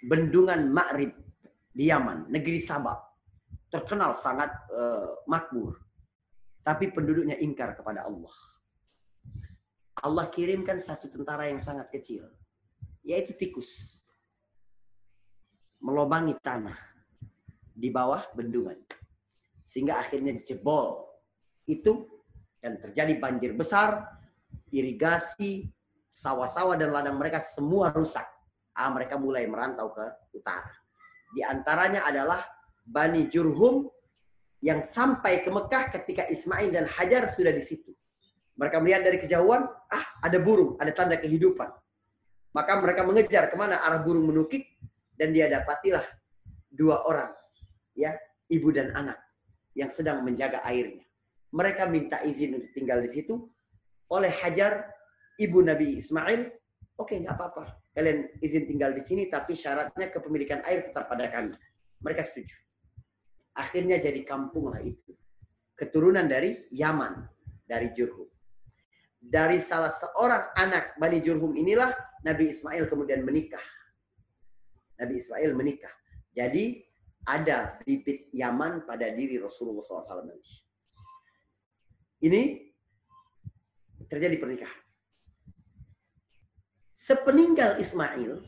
[0.07, 1.15] bendungan Ma'rib
[1.71, 2.99] di Yaman, negeri Sabah,
[3.71, 5.79] terkenal sangat uh, makmur.
[6.63, 8.31] Tapi penduduknya ingkar kepada Allah.
[10.03, 12.27] Allah kirimkan satu tentara yang sangat kecil,
[13.07, 14.03] yaitu tikus.
[15.79, 16.75] Melobangi tanah
[17.75, 18.79] di bawah bendungan
[19.63, 21.07] sehingga akhirnya jebol
[21.65, 22.03] itu
[22.59, 24.03] dan terjadi banjir besar,
[24.71, 25.71] irigasi,
[26.11, 28.27] sawah-sawah dan ladang mereka semua rusak.
[28.75, 30.03] Ah, mereka mulai merantau ke
[30.35, 30.71] utara.
[31.31, 32.43] Di antaranya adalah
[32.83, 33.87] Bani Jurhum
[34.59, 37.92] yang sampai ke Mekah ketika Ismail dan Hajar sudah di situ.
[38.53, 41.69] Mereka melihat dari kejauhan, ah ada burung, ada tanda kehidupan.
[42.53, 44.77] Maka mereka mengejar ke mana arah burung menukik
[45.17, 46.05] dan dia dapatilah
[46.69, 47.33] dua orang,
[47.97, 48.13] ya
[48.49, 49.17] ibu dan anak
[49.73, 51.01] yang sedang menjaga airnya.
[51.53, 53.49] Mereka minta izin untuk tinggal di situ.
[54.13, 54.85] Oleh Hajar,
[55.41, 56.49] ibu Nabi Ismail,
[56.97, 57.81] oke okay, nggak apa-apa.
[57.93, 61.53] Kalian izin tinggal di sini, tapi syaratnya kepemilikan air tetap pada kami.
[62.01, 62.57] Mereka setuju.
[63.53, 65.13] Akhirnya jadi kampung lah itu.
[65.77, 67.21] Keturunan dari Yaman,
[67.69, 68.32] dari Jurhum.
[69.23, 71.95] Dari salah seorang anak Bani Jurhum inilah
[72.27, 73.63] Nabi Ismail kemudian menikah.
[74.99, 75.91] Nabi Ismail menikah.
[76.35, 76.83] Jadi
[77.23, 80.59] ada bibit Yaman pada diri Rasulullah SAW nanti.
[82.23, 82.41] Ini
[84.11, 84.81] terjadi pernikahan.
[86.95, 88.39] Sepeninggal Ismail,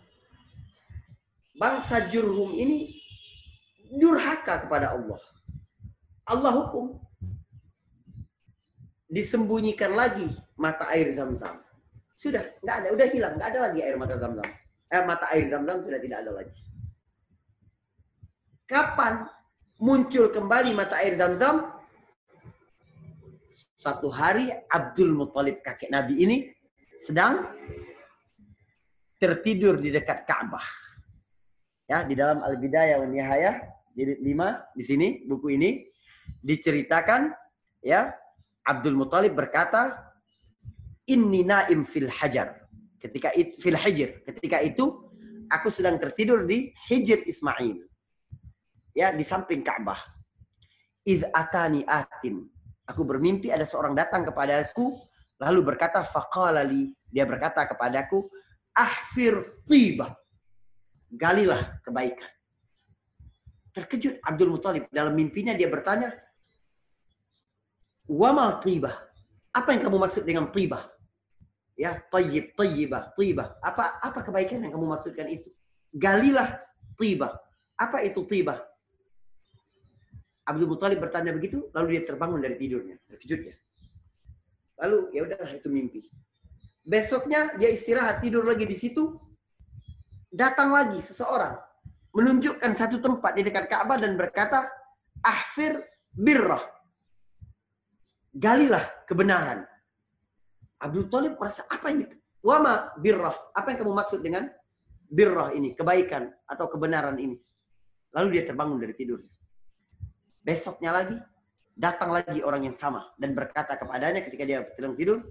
[1.60, 2.96] bangsa Jurhum ini
[4.00, 5.20] durhaka kepada Allah.
[6.28, 7.00] Allah hukum.
[9.12, 11.60] Disembunyikan lagi mata air zam-zam.
[12.16, 14.48] Sudah, nggak ada, udah hilang, nggak ada lagi air mata zam-zam.
[14.92, 16.56] Eh, mata air zam-zam sudah tidak ada lagi.
[18.66, 19.28] Kapan
[19.78, 21.76] muncul kembali mata air zam-zam?
[23.76, 26.38] Satu hari Abdul Muthalib kakek Nabi ini
[26.98, 27.46] sedang
[29.22, 30.66] tertidur di dekat Ka'bah.
[31.86, 33.56] Ya, di dalam Al-Bidayah wa Nihayah
[33.94, 35.86] jilid 5 di sini buku ini
[36.44, 37.32] diceritakan
[37.86, 38.12] ya
[38.66, 40.05] Abdul Muthalib berkata
[41.06, 42.66] inni naim fil hajar
[42.98, 45.06] ketika itu fil hijr ketika itu
[45.54, 47.86] aku sedang tertidur di hijr Ismail
[48.96, 50.00] ya di samping Ka'bah.
[51.06, 52.48] Iz atani atin.
[52.90, 54.98] Aku bermimpi ada seorang datang kepadaku
[55.38, 58.26] lalu berkata faqalali dia berkata kepadaku
[58.74, 60.16] ahfir tiba.
[61.14, 62.32] Galilah kebaikan.
[63.76, 66.16] Terkejut Abdul Muthalib dalam mimpinya dia bertanya
[68.06, 68.94] Wamal tiba.
[69.50, 70.95] Apa yang kamu maksud dengan tiba?
[71.76, 73.60] Ya, tayyib, tayyibah, tiba.
[73.60, 75.52] Apa apa kebaikan yang kamu maksudkan itu?
[75.92, 76.56] Galilah
[76.96, 77.36] tiba.
[77.76, 78.64] Apa itu tiba?
[80.48, 83.56] Abdul Muthalib bertanya begitu, lalu dia terbangun dari tidurnya, terkejut ya.
[84.86, 86.06] Lalu ya udahlah itu mimpi.
[86.86, 89.18] Besoknya dia istirahat tidur lagi di situ.
[90.30, 91.58] Datang lagi seseorang
[92.14, 94.70] menunjukkan satu tempat di dekat Ka'bah dan berkata,
[95.26, 95.82] "Ahfir
[96.14, 96.62] birrah."
[98.36, 99.66] Galilah kebenaran.
[100.82, 102.06] Abdul Talib merasa apa ini?
[102.44, 103.34] Wama birrah.
[103.56, 104.46] Apa yang kamu maksud dengan
[105.10, 107.40] birrah ini, kebaikan atau kebenaran ini?
[108.14, 109.32] Lalu dia terbangun dari tidurnya.
[110.46, 111.18] Besoknya lagi,
[111.74, 115.26] datang lagi orang yang sama dan berkata kepadanya ketika dia sedang tidur,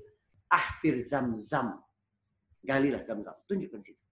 [0.51, 1.81] ahfir zam-zam.
[2.65, 3.37] Galilah zam-zam.
[3.47, 4.03] Tunjukkan situ.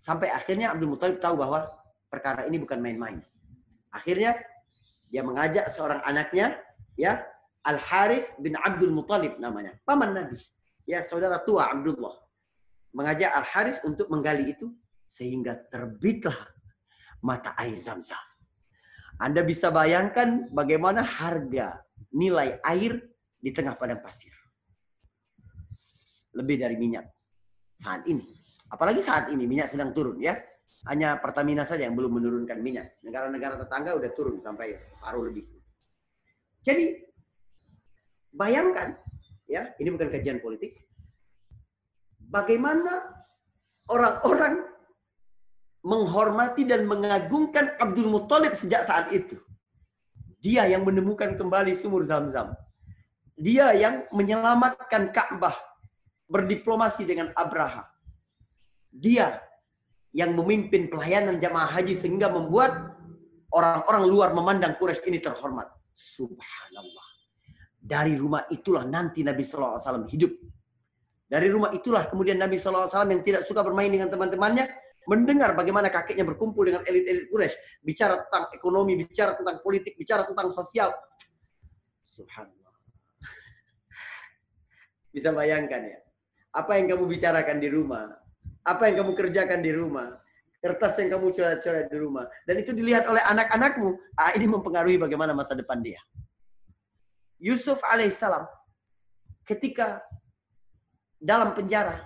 [0.00, 1.64] Sampai akhirnya Abdul Muthalib tahu bahwa
[2.08, 3.20] perkara ini bukan main-main.
[3.92, 4.38] Akhirnya
[5.10, 6.58] dia mengajak seorang anaknya,
[6.98, 7.22] ya
[7.64, 10.36] Al Harith bin Abdul Muthalib namanya, paman Nabi,
[10.84, 12.12] ya saudara tua Abdullah,
[12.92, 14.68] mengajak Al Harith untuk menggali itu
[15.08, 16.36] sehingga terbitlah
[17.24, 18.20] mata air zam-zam.
[19.16, 21.80] Anda bisa bayangkan bagaimana harga
[22.12, 23.00] nilai air
[23.38, 24.34] di tengah padang pasir.
[26.34, 27.06] Lebih dari minyak
[27.78, 28.26] saat ini.
[28.68, 30.34] Apalagi saat ini minyak sedang turun ya.
[30.84, 33.00] Hanya Pertamina saja yang belum menurunkan minyak.
[33.06, 35.46] Negara-negara tetangga udah turun sampai separuh lebih.
[36.60, 37.03] Jadi
[38.34, 38.98] bayangkan
[39.46, 40.82] ya, ini bukan kajian politik.
[42.18, 43.24] Bagaimana
[43.88, 44.74] orang-orang
[45.84, 49.36] menghormati dan mengagungkan Abdul Muthalib sejak saat itu.
[50.40, 52.56] Dia yang menemukan kembali sumur Zam-Zam.
[53.36, 55.56] Dia yang menyelamatkan Ka'bah
[56.28, 57.84] berdiplomasi dengan Abraha.
[58.88, 59.40] Dia
[60.14, 62.96] yang memimpin pelayanan jamaah haji sehingga membuat
[63.52, 65.68] orang-orang luar memandang Quraisy ini terhormat.
[65.92, 67.13] Subhanallah.
[67.84, 70.32] Dari rumah itulah nanti Nabi SAW hidup.
[71.28, 74.64] Dari rumah itulah kemudian Nabi SAW yang tidak suka bermain dengan teman-temannya
[75.04, 80.48] mendengar bagaimana kakeknya berkumpul dengan elit-elit Quraisy, bicara tentang ekonomi, bicara tentang politik, bicara tentang
[80.48, 80.96] sosial.
[82.08, 82.72] Subhanallah.
[85.14, 85.98] Bisa bayangkan ya.
[86.56, 88.08] Apa yang kamu bicarakan di rumah,
[88.64, 90.16] apa yang kamu kerjakan di rumah,
[90.62, 95.36] kertas yang kamu coret-coret di rumah, dan itu dilihat oleh anak-anakmu, ah, ini mempengaruhi bagaimana
[95.36, 95.98] masa depan dia.
[97.44, 98.48] Yusuf alaihissalam
[99.44, 100.00] ketika
[101.20, 102.00] dalam penjara,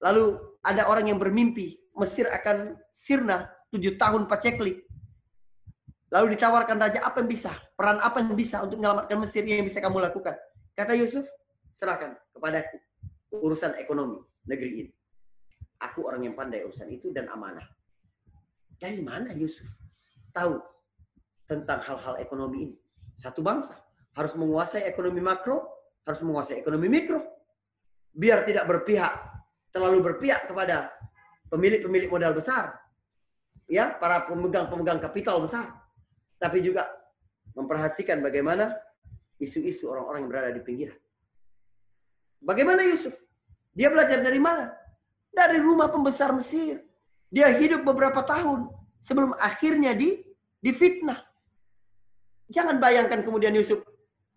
[0.00, 4.88] lalu ada orang yang bermimpi Mesir akan sirna tujuh tahun paceklik.
[6.08, 9.84] Lalu ditawarkan raja apa yang bisa, peran apa yang bisa untuk menyelamatkan Mesir yang bisa
[9.84, 10.32] kamu lakukan.
[10.72, 11.28] Kata Yusuf,
[11.70, 12.80] serahkan kepadaku
[13.36, 14.92] urusan ekonomi negeri ini.
[15.84, 17.68] Aku orang yang pandai urusan itu dan amanah.
[18.80, 19.68] Dari mana Yusuf
[20.32, 20.56] tahu
[21.44, 22.76] tentang hal-hal ekonomi ini?
[23.14, 23.83] Satu bangsa
[24.14, 25.66] harus menguasai ekonomi makro,
[26.06, 27.20] harus menguasai ekonomi mikro.
[28.14, 29.12] Biar tidak berpihak,
[29.74, 30.94] terlalu berpihak kepada
[31.50, 32.78] pemilik-pemilik modal besar,
[33.66, 35.74] ya para pemegang-pemegang kapital besar,
[36.38, 36.86] tapi juga
[37.58, 38.74] memperhatikan bagaimana
[39.42, 40.98] isu-isu orang-orang yang berada di pinggiran.
[42.44, 43.18] Bagaimana Yusuf?
[43.74, 44.70] Dia belajar dari mana?
[45.34, 46.78] Dari rumah pembesar Mesir.
[47.34, 48.70] Dia hidup beberapa tahun
[49.02, 50.22] sebelum akhirnya di
[50.62, 51.18] difitnah.
[52.46, 53.82] Jangan bayangkan kemudian Yusuf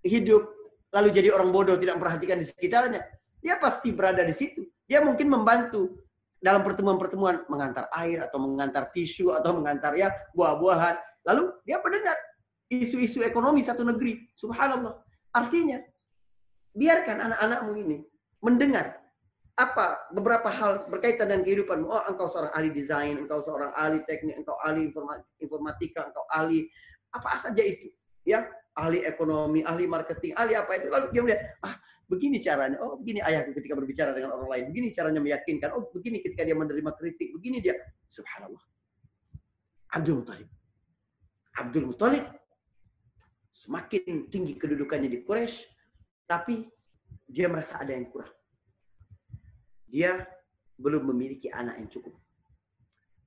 [0.05, 0.45] hidup
[0.93, 3.01] lalu jadi orang bodoh tidak memperhatikan di sekitarnya.
[3.43, 4.65] Dia pasti berada di situ.
[4.87, 6.07] Dia mungkin membantu
[6.37, 10.95] dalam pertemuan-pertemuan mengantar air atau mengantar tisu atau mengantar ya buah-buahan.
[11.27, 12.15] Lalu dia mendengar
[12.71, 14.31] isu-isu ekonomi satu negeri.
[14.37, 15.01] Subhanallah.
[15.35, 15.81] Artinya,
[16.77, 17.97] biarkan anak-anakmu ini
[18.41, 19.01] mendengar
[19.57, 21.81] apa beberapa hal berkaitan dengan kehidupan.
[21.89, 24.93] Oh, engkau seorang ahli desain, engkau seorang ahli teknik, engkau ahli
[25.41, 26.69] informatika, engkau ahli
[27.09, 27.89] apa saja itu.
[28.21, 28.45] Ya,
[28.77, 30.87] ahli ekonomi, ahli marketing, ahli apa itu.
[30.93, 32.77] Lalu dia melihat, ah begini caranya.
[32.79, 34.63] Oh, begini ayahku ketika berbicara dengan orang lain.
[34.71, 35.73] Begini caranya meyakinkan.
[35.73, 37.33] Oh, begini ketika dia menerima kritik.
[37.33, 37.73] Begini dia.
[38.07, 38.61] Subhanallah.
[39.97, 40.49] Abdul Muttalib.
[41.57, 42.25] Abdul Muttalib
[43.49, 45.65] semakin tinggi kedudukannya di Quraisy,
[46.29, 46.69] tapi
[47.25, 48.29] dia merasa ada yang kurang.
[49.89, 50.21] Dia
[50.77, 52.13] belum memiliki anak yang cukup.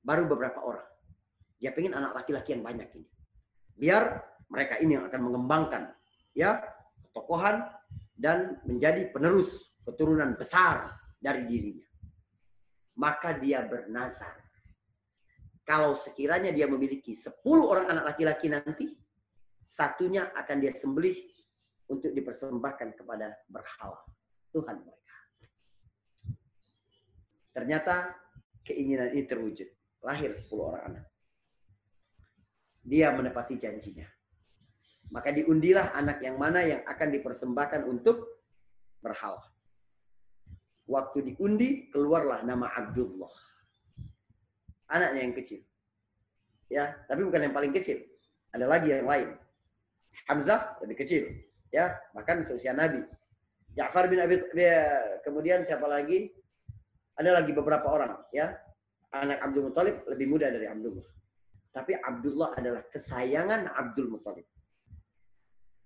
[0.07, 0.87] Baru beberapa orang.
[1.59, 3.09] Dia pengen anak laki-laki yang banyak ini.
[3.75, 5.95] Biar mereka ini yang akan mengembangkan
[6.35, 6.59] ya
[7.15, 7.65] tokohan
[8.19, 11.89] dan menjadi penerus keturunan besar dari dirinya.
[13.01, 14.37] Maka dia bernazar.
[15.65, 18.99] Kalau sekiranya dia memiliki 10 orang anak laki-laki nanti,
[19.63, 21.17] satunya akan dia sembelih
[21.89, 24.03] untuk dipersembahkan kepada berhala
[24.51, 25.17] Tuhan mereka.
[27.55, 27.95] Ternyata
[28.67, 29.69] keinginan ini terwujud.
[30.03, 31.07] Lahir 10 orang anak.
[32.81, 34.09] Dia menepati janjinya.
[35.11, 38.47] Maka diundilah anak yang mana yang akan dipersembahkan untuk
[39.03, 39.43] berhala.
[40.87, 43.31] Waktu diundi, keluarlah nama Abdullah.
[44.91, 45.61] Anaknya yang kecil.
[46.71, 48.03] Ya, tapi bukan yang paling kecil.
[48.55, 49.35] Ada lagi yang lain.
[50.31, 51.31] Hamzah lebih kecil.
[51.71, 53.03] Ya, bahkan seusia Nabi.
[53.79, 54.43] Ja'far bin Abi
[55.23, 56.35] kemudian siapa lagi?
[57.15, 58.55] Ada lagi beberapa orang, ya.
[59.15, 61.07] Anak Abdul Muthalib lebih muda dari Abdullah.
[61.71, 64.47] Tapi Abdullah adalah kesayangan Abdul Muthalib.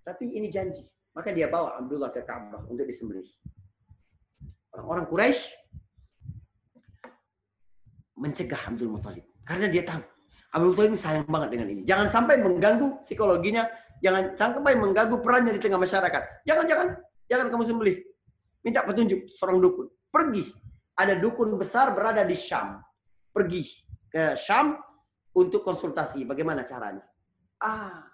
[0.04, 0.84] Tapi ini janji.
[1.16, 3.24] Maka dia bawa Abdullah ke Ka'bah untuk disembelih.
[4.74, 5.42] Orang-orang Quraisy
[8.18, 9.24] mencegah Abdul Muthalib.
[9.46, 10.02] Karena dia tahu
[10.52, 11.82] Abdul Muthalib sayang banget dengan ini.
[11.86, 13.64] Jangan sampai mengganggu psikologinya.
[14.02, 16.22] Jangan sampai mengganggu perannya di tengah masyarakat.
[16.44, 16.88] Jangan, jangan.
[17.30, 17.96] Jangan kamu sembelih.
[18.60, 19.86] Minta petunjuk seorang dukun.
[20.12, 20.44] Pergi.
[20.94, 22.82] Ada dukun besar berada di Syam.
[23.32, 23.66] Pergi
[24.12, 24.78] ke Syam
[25.34, 26.22] untuk konsultasi.
[26.26, 27.02] Bagaimana caranya?
[27.58, 28.04] Ah,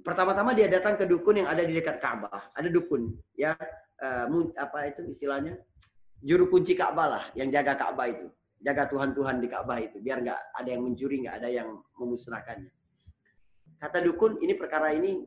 [0.00, 2.52] pertama-tama dia datang ke dukun yang ada di dekat Ka'bah.
[2.56, 3.56] Ada dukun, ya
[4.00, 5.56] uh, apa itu istilahnya
[6.20, 8.28] juru kunci Ka'bah lah, yang jaga Ka'bah itu,
[8.60, 12.72] jaga Tuhan-Tuhan di Ka'bah itu, biar nggak ada yang mencuri, nggak ada yang memusnahkannya.
[13.80, 15.24] Kata dukun, ini perkara ini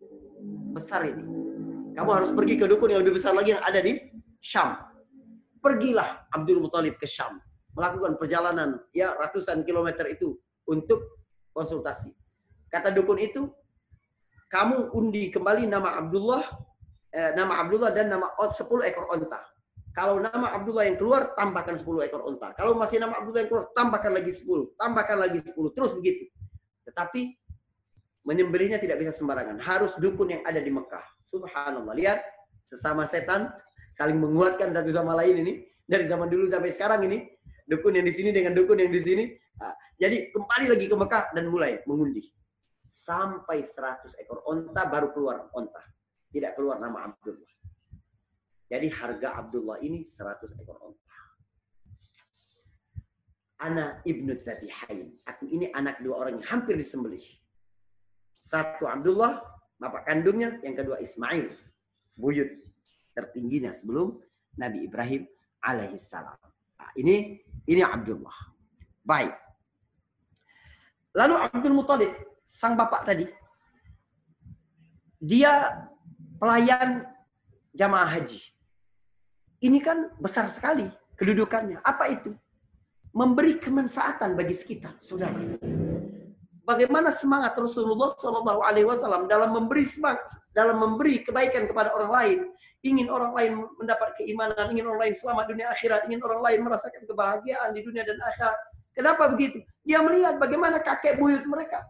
[0.73, 1.25] besar ini.
[1.93, 3.97] Kamu harus pergi ke dukun yang lebih besar lagi yang ada di
[4.37, 4.77] Syam.
[5.57, 7.41] Pergilah Abdul Muthalib ke Syam,
[7.73, 10.37] melakukan perjalanan ya ratusan kilometer itu
[10.69, 12.13] untuk konsultasi.
[12.69, 13.49] Kata dukun itu,
[14.53, 16.45] kamu undi kembali nama Abdullah,
[17.09, 19.41] eh, nama Abdullah dan nama 10 ekor onta.
[19.97, 22.53] Kalau nama Abdullah yang keluar, tambahkan 10 ekor onta.
[22.53, 24.69] Kalau masih nama Abdullah yang keluar, tambahkan lagi 10.
[24.77, 25.73] Tambahkan lagi 10.
[25.73, 26.29] Terus begitu.
[26.85, 27.33] Tetapi
[28.29, 29.57] menyembelihnya tidak bisa sembarangan.
[29.57, 31.05] Harus dukun yang ada di Mekah.
[31.25, 31.93] Subhanallah.
[31.97, 32.21] Lihat,
[32.69, 33.49] sesama setan
[33.97, 35.53] saling menguatkan satu sama lain ini.
[35.85, 37.25] Dari zaman dulu sampai sekarang ini.
[37.69, 39.25] Dukun yang di sini dengan dukun yang di sini.
[39.61, 42.33] Nah, jadi kembali lagi ke Mekah dan mulai mengundi
[42.93, 45.81] sampai 100 ekor onta baru keluar onta.
[46.29, 47.49] Tidak keluar nama Abdullah.
[48.69, 51.17] Jadi harga Abdullah ini 100 ekor onta.
[53.65, 55.17] Ana ibnu Zabihain.
[55.25, 57.23] Aku ini anak dua orang yang hampir disembelih.
[58.37, 59.41] Satu Abdullah,
[59.81, 60.59] bapak kandungnya.
[60.61, 61.49] Yang kedua Ismail,
[62.13, 62.49] buyut
[63.17, 64.19] tertingginya sebelum
[64.59, 65.25] Nabi Ibrahim
[65.63, 66.37] alaihissalam.
[66.77, 68.35] Nah, ini ini Abdullah.
[69.01, 69.33] Baik.
[71.13, 73.25] Lalu Abdul Muthalib sang bapak tadi,
[75.23, 75.71] dia
[76.37, 77.07] pelayan
[77.71, 78.39] jamaah haji.
[79.63, 81.79] Ini kan besar sekali kedudukannya.
[81.79, 82.35] Apa itu?
[83.15, 85.37] Memberi kemanfaatan bagi sekitar, saudara.
[86.63, 92.39] Bagaimana semangat Rasulullah Shallallahu Alaihi Wasallam dalam memberi semangat, dalam memberi kebaikan kepada orang lain,
[92.83, 97.03] ingin orang lain mendapat keimanan, ingin orang lain selamat dunia akhirat, ingin orang lain merasakan
[97.07, 98.57] kebahagiaan di dunia dan akhirat.
[98.95, 99.61] Kenapa begitu?
[99.85, 101.83] Dia melihat bagaimana kakek buyut mereka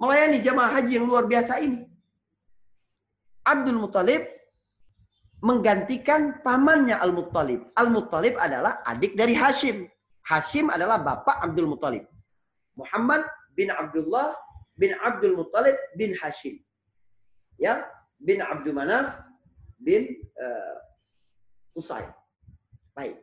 [0.00, 1.86] melayani jamaah haji yang luar biasa ini.
[3.44, 4.24] Abdul Muthalib
[5.44, 7.68] menggantikan pamannya Al-Muttalib.
[7.76, 9.84] Al-Muttalib adalah adik dari Hashim.
[10.24, 12.08] Hashim adalah bapak Abdul Muttalib.
[12.80, 14.32] Muhammad bin Abdullah
[14.80, 16.56] bin Abdul Muttalib bin Hashim.
[17.60, 17.84] Ya,
[18.24, 19.20] bin Abdul Manaf
[19.76, 20.08] bin
[20.40, 22.08] uh, Usai.
[22.96, 23.20] Baik.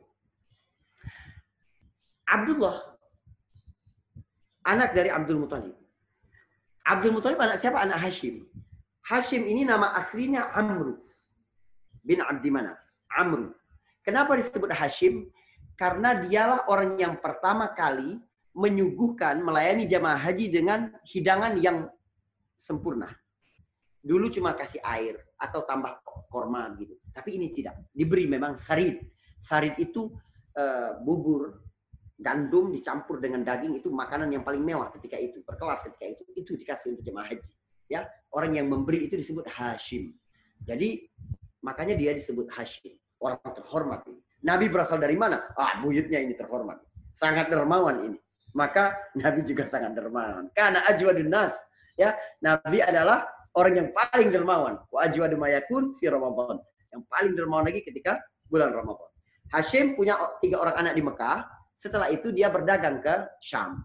[2.29, 2.77] Abdullah
[4.69, 5.80] anak dari Abdul Muttalib.
[6.85, 7.81] Abdul Muthalib anak siapa?
[7.81, 8.45] Anak Hashim.
[9.05, 10.97] Hashim ini nama aslinya Amr
[12.01, 12.77] bin Abdi Manaf.
[13.17, 13.53] Amr.
[14.01, 15.29] Kenapa disebut Hashim?
[15.77, 18.17] Karena dialah orang yang pertama kali
[18.53, 21.87] menyuguhkan melayani jamaah haji dengan hidangan yang
[22.59, 23.09] sempurna.
[24.01, 26.97] Dulu cuma kasih air atau tambah korma gitu.
[27.13, 27.77] Tapi ini tidak.
[27.93, 28.97] Diberi memang sarid.
[29.41, 30.09] Sarid itu
[30.57, 31.61] uh, bubur
[32.21, 36.23] gandum dicampur dengan daging itu makanan yang paling mewah ketika itu, berkelas ketika itu.
[36.37, 37.51] Itu dikasih untuk jemaah haji.
[37.89, 40.15] Ya, orang yang memberi itu disebut Hashim.
[40.63, 41.09] Jadi
[41.65, 44.21] makanya dia disebut Hashim, orang terhormat ini.
[44.41, 45.43] Nabi berasal dari mana?
[45.57, 46.79] Ah, buyutnya ini terhormat.
[47.11, 48.17] Sangat dermawan ini.
[48.55, 50.47] Maka Nabi juga sangat dermawan.
[50.55, 51.57] Karena ajwadun nas.
[51.99, 54.79] Ya, Nabi adalah orang yang paling dermawan.
[54.89, 56.07] Wa ajwadu mayakun fi.
[56.09, 58.17] Yang paling dermawan lagi ketika
[58.47, 59.09] bulan Ramadan.
[59.51, 61.43] Hashim punya tiga orang anak di Mekah
[61.81, 63.81] setelah itu dia berdagang ke Syam.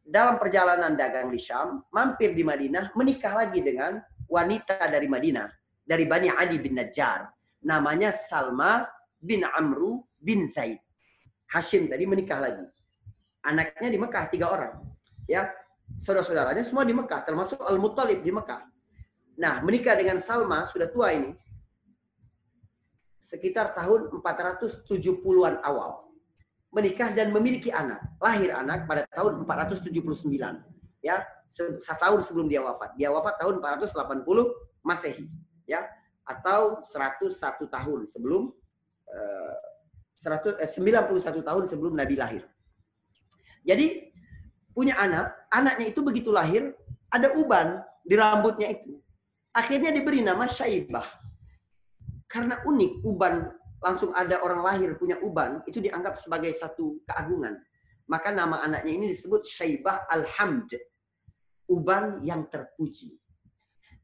[0.00, 5.48] Dalam perjalanan dagang di Syam, mampir di Madinah, menikah lagi dengan wanita dari Madinah,
[5.84, 7.28] dari Bani Ali bin Najjar.
[7.68, 8.88] Namanya Salma
[9.20, 10.80] bin Amru bin Zaid.
[11.52, 12.64] Hashim tadi menikah lagi.
[13.44, 14.80] Anaknya di Mekah tiga orang.
[15.28, 15.52] Ya,
[16.00, 18.64] saudara-saudaranya semua di Mekah, termasuk Al-Muttalib di Mekah.
[19.36, 21.36] Nah, menikah dengan Salma sudah tua ini.
[23.20, 26.03] Sekitar tahun 470-an awal
[26.74, 28.02] menikah dan memiliki anak.
[28.18, 29.94] Lahir anak pada tahun 479.
[31.00, 31.22] Ya,
[31.78, 32.98] setahun sebelum dia wafat.
[32.98, 34.26] Dia wafat tahun 480
[34.84, 35.32] Masehi,
[35.64, 35.86] ya,
[36.28, 37.32] atau 101
[37.72, 38.52] tahun sebelum
[39.08, 39.56] uh,
[40.18, 42.44] 100, eh, 91 tahun sebelum Nabi lahir.
[43.64, 44.12] Jadi
[44.76, 46.76] punya anak, anaknya itu begitu lahir
[47.08, 49.00] ada uban di rambutnya itu.
[49.54, 51.06] Akhirnya diberi nama Syaibah.
[52.28, 53.54] Karena unik uban
[53.84, 57.60] langsung ada orang lahir punya uban, itu dianggap sebagai satu keagungan.
[58.08, 60.72] Maka nama anaknya ini disebut Syaibah Alhamd.
[61.68, 63.16] Uban yang terpuji.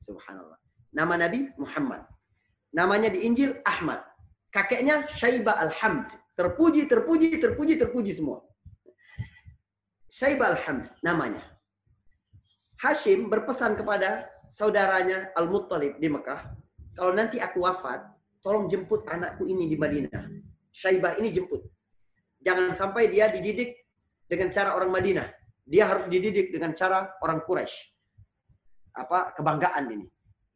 [0.01, 0.57] Subhanallah.
[0.93, 2.05] Nama Nabi Muhammad.
[2.77, 4.01] Namanya di Injil Ahmad.
[4.53, 6.13] Kakeknya Syaibah Alhamd.
[6.37, 8.41] Terpuji, terpuji, terpuji, terpuji semua.
[10.09, 11.41] Syaibah Alhamd namanya.
[12.81, 16.57] Hashim berpesan kepada saudaranya Al-Muttalib di Mekah,
[16.99, 18.03] kalau nanti aku wafat,
[18.41, 20.25] tolong jemput anakku ini di Madinah.
[20.73, 21.65] Syaibah ini jemput.
[22.41, 23.77] Jangan sampai dia dididik
[24.25, 25.29] dengan cara orang Madinah.
[25.69, 27.77] Dia harus dididik dengan cara orang Quraisy.
[28.97, 30.07] Apa kebanggaan ini.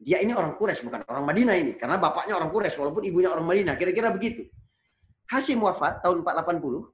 [0.00, 3.46] Dia ini orang Quraisy bukan orang Madinah ini karena bapaknya orang Quraisy walaupun ibunya orang
[3.46, 3.76] Madinah.
[3.76, 4.48] Kira-kira begitu.
[5.28, 6.88] Hashim wafat tahun 480.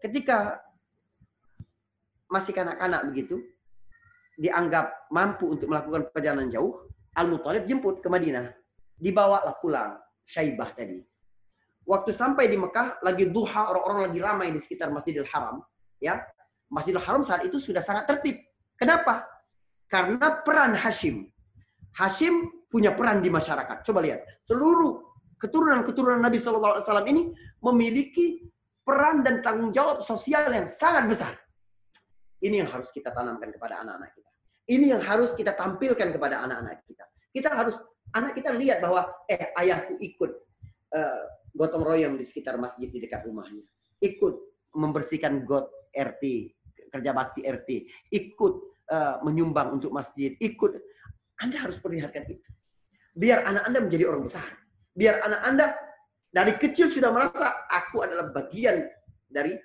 [0.00, 0.58] Ketika
[2.30, 3.42] masih kanak-kanak begitu,
[4.38, 6.88] dianggap mampu untuk melakukan perjalanan jauh,
[7.18, 8.59] Al-Muthalib jemput ke Madinah
[9.00, 9.96] dibawalah pulang
[10.28, 11.00] Syaibah tadi.
[11.88, 15.64] Waktu sampai di Mekah, lagi duha, orang-orang lagi ramai di sekitar Masjidil Haram.
[15.98, 16.22] ya
[16.70, 18.38] Masjidil Haram saat itu sudah sangat tertib.
[18.78, 19.26] Kenapa?
[19.90, 21.26] Karena peran Hashim.
[21.98, 23.82] Hashim punya peran di masyarakat.
[23.82, 24.22] Coba lihat.
[24.46, 25.02] Seluruh
[25.42, 26.78] keturunan-keturunan Nabi SAW
[27.10, 28.46] ini memiliki
[28.86, 31.34] peran dan tanggung jawab sosial yang sangat besar.
[32.40, 34.30] Ini yang harus kita tanamkan kepada anak-anak kita.
[34.70, 37.04] Ini yang harus kita tampilkan kepada anak-anak kita.
[37.34, 37.76] Kita harus
[38.14, 40.30] anak kita lihat bahwa eh ayahku ikut
[40.94, 41.22] uh,
[41.54, 43.62] gotong royong di sekitar masjid di dekat rumahnya.
[44.00, 44.34] Ikut
[44.74, 46.24] membersihkan got RT,
[46.94, 47.68] kerja bakti RT,
[48.14, 48.54] ikut
[48.90, 50.78] uh, menyumbang untuk masjid, ikut
[51.42, 52.50] Anda harus perlihatkan itu.
[53.18, 54.46] Biar anak Anda menjadi orang besar.
[54.94, 55.66] Biar anak Anda
[56.30, 58.86] dari kecil sudah merasa aku adalah bagian
[59.26, 59.58] dari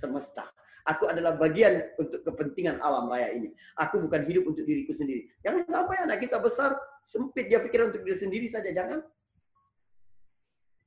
[0.00, 0.48] semesta.
[0.88, 3.52] Aku adalah bagian untuk kepentingan alam raya ini.
[3.76, 5.28] Aku bukan hidup untuk diriku sendiri.
[5.44, 8.72] Jangan sampai anak kita besar, sempit dia pikir untuk diri sendiri saja.
[8.72, 9.04] Jangan.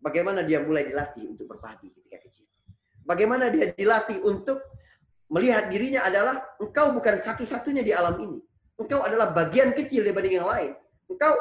[0.01, 2.49] Bagaimana dia mulai dilatih untuk berbagi ketika kecil.
[3.05, 4.57] Bagaimana dia dilatih untuk
[5.29, 8.41] melihat dirinya adalah engkau bukan satu-satunya di alam ini.
[8.81, 10.73] Engkau adalah bagian kecil dibanding yang lain.
[11.05, 11.37] Engkau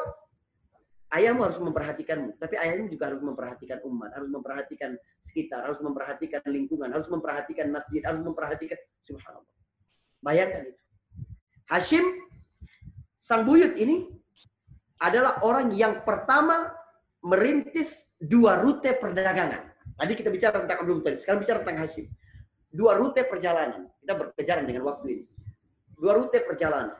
[1.11, 6.87] ayahmu harus memperhatikanmu, tapi ayahmu juga harus memperhatikan umat, harus memperhatikan sekitar, harus memperhatikan lingkungan,
[6.87, 9.55] harus memperhatikan masjid, harus memperhatikan subhanallah.
[10.23, 10.81] Bayangkan itu.
[11.67, 12.05] Hashim
[13.19, 14.07] sang buyut ini
[15.03, 16.71] adalah orang yang pertama
[17.23, 19.67] merintis dua rute perdagangan.
[19.99, 22.05] Tadi kita bicara tentang Abdul Muttalib, sekarang bicara tentang Hashim.
[22.71, 23.91] Dua rute perjalanan.
[23.99, 25.25] Kita berkejaran dengan waktu ini.
[25.99, 26.95] Dua rute perjalanan.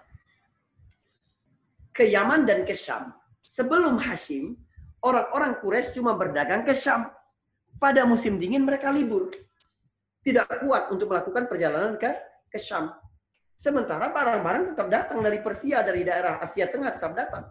[1.95, 4.57] Ke Yaman dan ke Syam sebelum Hashim,
[5.01, 7.09] orang-orang Quraisy cuma berdagang ke Syam.
[7.81, 9.33] Pada musim dingin mereka libur.
[10.21, 12.13] Tidak kuat untuk melakukan perjalanan ke
[12.51, 12.93] ke Syam.
[13.57, 17.49] Sementara barang-barang tetap datang dari Persia, dari daerah Asia Tengah tetap datang.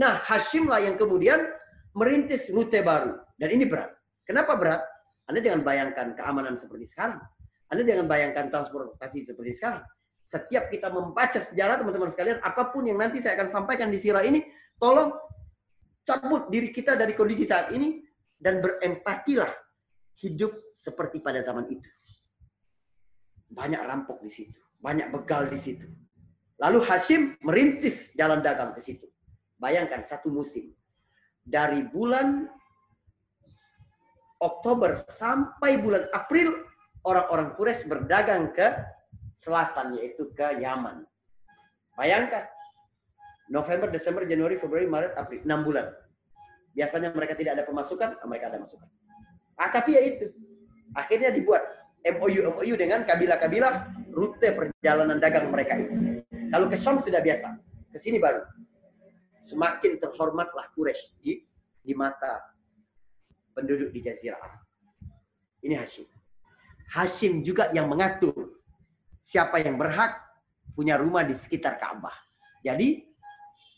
[0.00, 1.40] Nah, Hashim lah yang kemudian
[1.94, 3.16] merintis rute baru.
[3.38, 3.92] Dan ini berat.
[4.26, 4.82] Kenapa berat?
[5.28, 7.20] Anda jangan bayangkan keamanan seperti sekarang.
[7.72, 9.82] Anda jangan bayangkan transportasi seperti sekarang.
[10.24, 14.24] Setiap kita membaca sejarah teman-teman sekalian, apa pun yang nanti saya akan sampaikan di sirah
[14.24, 14.40] ini,
[14.78, 15.14] tolong
[16.04, 18.04] cabut diri kita dari kondisi saat ini
[18.36, 19.50] dan berempatilah
[20.20, 21.88] hidup seperti pada zaman itu.
[23.48, 25.88] Banyak rampok di situ, banyak begal di situ.
[26.60, 29.10] Lalu Hashim merintis jalan dagang ke situ.
[29.58, 30.70] Bayangkan satu musim.
[31.44, 32.48] Dari bulan
[34.40, 36.52] Oktober sampai bulan April
[37.04, 38.72] orang-orang Quraisy berdagang ke
[39.34, 41.04] selatan yaitu ke Yaman.
[41.94, 42.48] Bayangkan
[43.52, 45.86] November, Desember, Januari, Februari, Maret, April, 6 bulan.
[46.74, 48.88] Biasanya mereka tidak ada pemasukan, mereka ada masukan.
[49.54, 50.26] Ah, tapi ya itu.
[50.94, 51.62] Akhirnya dibuat
[52.04, 56.24] MOU MOU dengan kabilah-kabilah rute perjalanan dagang mereka itu.
[56.50, 57.56] Kalau ke Syam sudah biasa,
[57.94, 58.42] ke sini baru.
[59.44, 61.32] Semakin terhormatlah Quraisy di,
[61.84, 62.40] di mata
[63.54, 64.40] penduduk di Jazirah.
[65.62, 66.08] Ini Hashim.
[66.92, 68.50] Hashim juga yang mengatur
[69.20, 70.20] siapa yang berhak
[70.76, 72.12] punya rumah di sekitar Ka'bah.
[72.60, 73.08] Jadi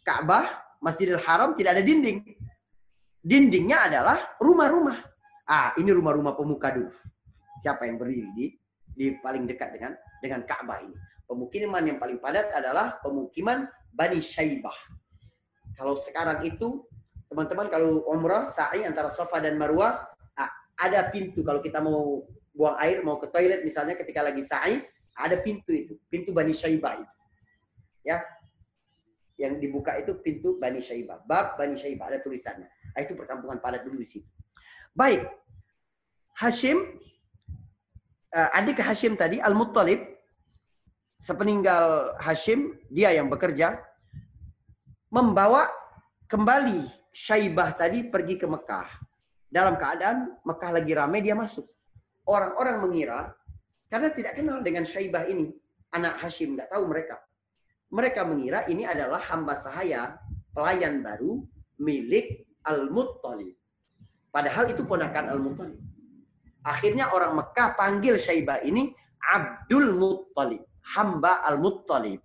[0.06, 2.22] Ka'bah, Masjidil Haram tidak ada dinding.
[3.26, 5.02] Dindingnya adalah rumah-rumah.
[5.50, 6.94] Ah, ini rumah-rumah pemuka dulu.
[7.58, 8.46] Siapa yang berdiri di
[8.86, 10.94] di paling dekat dengan dengan Ka'bah ini?
[11.26, 14.78] Pemukiman yang paling padat adalah pemukiman Bani Syaibah.
[15.74, 16.86] Kalau sekarang itu
[17.26, 20.06] teman-teman kalau umrah sa'i antara Safa dan Marwah
[20.38, 22.22] ah, ada pintu kalau kita mau
[22.54, 24.80] buang air mau ke toilet misalnya ketika lagi sa'i
[25.18, 27.14] ada pintu itu pintu Bani Syaibah itu
[28.06, 28.22] ya
[29.36, 31.20] yang dibuka itu pintu Bani Syaibah.
[31.28, 32.68] Bab Bani Syaibah ada tulisannya.
[32.68, 34.28] Nah, itu perkampungan padat dulu di situ.
[34.96, 35.28] Baik.
[36.36, 36.80] Hashim
[38.32, 40.00] uh, adik Hashim tadi Al-Muttalib
[41.16, 43.80] sepeninggal Hashim dia yang bekerja
[45.12, 45.68] membawa
[46.28, 48.88] kembali Syaibah tadi pergi ke Mekah.
[49.48, 51.64] Dalam keadaan Mekah lagi ramai dia masuk.
[52.28, 53.32] Orang-orang mengira
[53.88, 55.52] karena tidak kenal dengan Syaibah ini,
[55.94, 57.20] anak Hashim nggak tahu mereka
[57.90, 60.18] mereka mengira ini adalah hamba sahaya,
[60.50, 61.46] pelayan baru
[61.78, 63.54] milik Al-Muttalib.
[64.34, 65.78] Padahal itu ponakan Al-Muttalib.
[66.66, 68.90] Akhirnya orang Mekah panggil Syaibah ini
[69.22, 70.66] Abdul Muttalib,
[70.96, 72.18] hamba Al-Muttalib.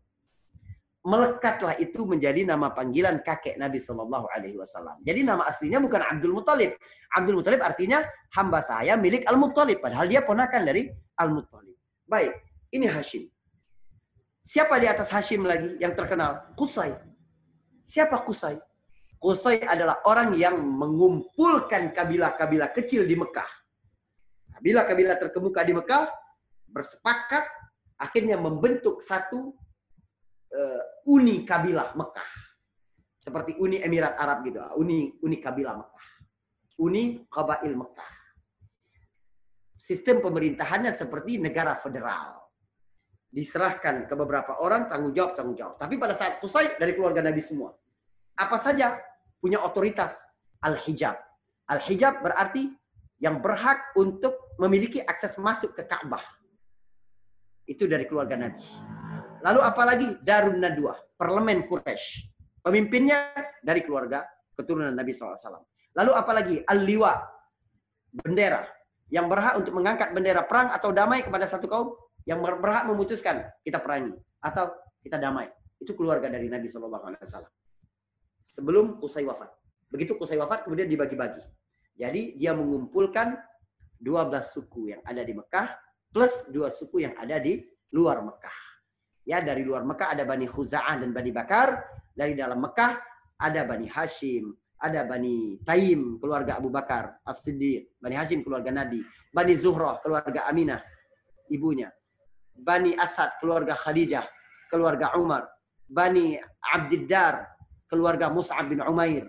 [1.01, 5.01] Melekatlah itu menjadi nama panggilan kakek Nabi Shallallahu Alaihi Wasallam.
[5.01, 6.77] Jadi nama aslinya bukan Abdul Muttalib.
[7.17, 8.05] Abdul Muttalib artinya
[8.37, 9.81] hamba saya milik Al Muttalib.
[9.81, 11.73] Padahal dia ponakan dari Al Muttalib.
[12.05, 12.37] Baik,
[12.69, 13.25] ini Hashim.
[14.41, 16.57] Siapa di atas Hashim lagi yang terkenal?
[16.57, 16.97] Kusai.
[17.85, 18.57] Siapa Kusai?
[19.21, 23.45] Kusai adalah orang yang mengumpulkan kabilah-kabilah kecil di Mekah.
[24.57, 26.09] Kabilah-kabilah terkemuka di Mekah
[26.65, 27.45] bersepakat
[28.01, 29.53] akhirnya membentuk satu
[30.57, 32.31] uh, uni kabilah Mekah.
[33.21, 36.07] Seperti uni Emirat Arab gitu, uni uni kabilah Mekah.
[36.81, 38.13] Uni Qabail Mekah.
[39.77, 42.40] Sistem pemerintahannya seperti negara federal
[43.31, 45.79] diserahkan ke beberapa orang tanggung jawab tanggung jawab.
[45.79, 47.71] Tapi pada saat Qusay dari keluarga Nabi semua.
[48.35, 48.99] Apa saja
[49.39, 50.27] punya otoritas
[50.59, 51.15] al-hijab.
[51.71, 52.67] Al-hijab berarti
[53.23, 56.21] yang berhak untuk memiliki akses masuk ke Ka'bah.
[57.63, 58.67] Itu dari keluarga Nabi.
[59.41, 62.27] Lalu apalagi Darun Nadwa, parlemen Quraisy.
[62.61, 63.31] Pemimpinnya
[63.63, 65.65] dari keluarga keturunan Nabi SAW.
[65.97, 67.13] Lalu apalagi Al-Liwa,
[68.11, 68.67] bendera.
[69.11, 71.89] Yang berhak untuk mengangkat bendera perang atau damai kepada satu kaum
[72.25, 74.69] yang berhak memutuskan kita perangi atau
[75.01, 75.49] kita damai.
[75.81, 77.53] Itu keluarga dari Nabi Shallallahu Alaihi Wasallam.
[78.41, 79.49] Sebelum Kusai wafat.
[79.89, 81.41] Begitu Kusai wafat kemudian dibagi-bagi.
[81.97, 83.33] Jadi dia mengumpulkan
[84.01, 85.67] 12 suku yang ada di Mekah
[86.11, 87.63] plus dua suku yang ada di
[87.95, 88.57] luar Mekah.
[89.25, 91.81] Ya dari luar Mekah ada Bani Khuza'ah dan Bani Bakar.
[92.11, 92.99] Dari dalam Mekah
[93.39, 94.51] ada Bani Hashim,
[94.81, 98.99] ada Bani Taim, keluarga Abu Bakar, As-Siddiq, Bani Hashim, keluarga Nabi,
[99.31, 100.83] Bani Zuhrah, keluarga Aminah,
[101.47, 101.87] ibunya,
[102.61, 104.25] Bani Asad, keluarga Khadijah,
[104.69, 105.49] keluarga Umar.
[105.89, 107.49] Bani Abdiddar,
[107.89, 109.27] keluarga Mus'ab bin Umair.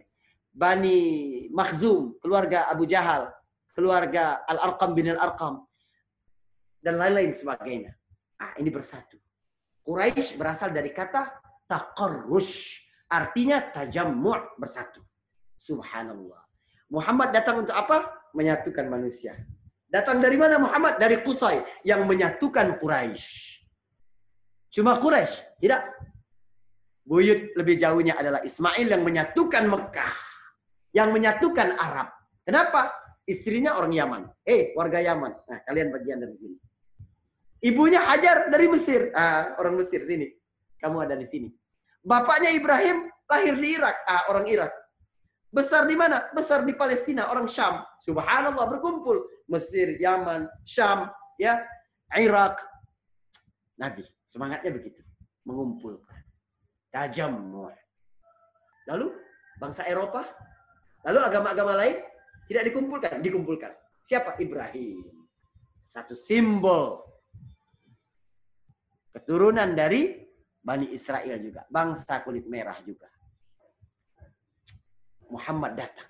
[0.53, 3.33] Bani Makhzum, keluarga Abu Jahal,
[3.73, 5.65] keluarga Al-Arqam bin Al-Arqam.
[6.79, 7.97] Dan lain-lain sebagainya.
[8.37, 9.17] Ah, ini bersatu.
[9.83, 11.31] Quraisy berasal dari kata
[11.67, 12.85] taqarrush.
[13.11, 15.01] Artinya tajammu' bersatu.
[15.57, 16.43] Subhanallah.
[16.91, 18.29] Muhammad datang untuk apa?
[18.37, 19.37] Menyatukan manusia.
[19.93, 20.97] Datang dari mana Muhammad?
[20.97, 23.61] Dari Qusay yang menyatukan Quraisy.
[24.73, 25.85] Cuma Quraisy, tidak.
[27.05, 30.17] Buyut lebih jauhnya adalah Ismail yang menyatukan Mekah.
[30.97, 32.09] Yang menyatukan Arab.
[32.41, 32.89] Kenapa?
[33.29, 34.23] Istrinya orang Yaman.
[34.49, 35.33] Eh, warga Yaman.
[35.45, 36.57] Nah, kalian bagian dari sini.
[37.63, 39.13] Ibunya Hajar dari Mesir.
[39.13, 40.33] Ah, orang Mesir sini.
[40.81, 41.53] Kamu ada di sini.
[42.01, 43.97] Bapaknya Ibrahim lahir di Irak.
[44.09, 44.73] Ah, orang Irak.
[45.53, 46.33] Besar di mana?
[46.33, 47.85] Besar di Palestina, orang Syam.
[48.01, 49.21] Subhanallah berkumpul.
[49.53, 51.61] Mesir, Yaman, Syam, ya,
[52.17, 52.57] Irak.
[53.77, 55.05] Nabi, semangatnya begitu.
[55.45, 56.25] Mengumpulkan.
[56.89, 57.53] Tajam.
[58.89, 59.13] Lalu,
[59.61, 60.25] bangsa Eropa
[61.03, 61.99] Lalu agama-agama lain
[62.47, 63.73] tidak dikumpulkan, dikumpulkan.
[64.03, 64.39] Siapa?
[64.39, 65.27] Ibrahim.
[65.83, 67.03] Satu simbol
[69.11, 70.23] keturunan dari
[70.63, 73.11] Bani Israel juga, bangsa kulit merah juga.
[75.33, 76.09] Muhammad datang.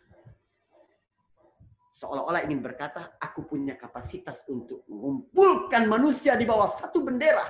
[1.92, 7.44] Seolah-olah ingin berkata, aku punya kapasitas untuk mengumpulkan manusia di bawah satu bendera.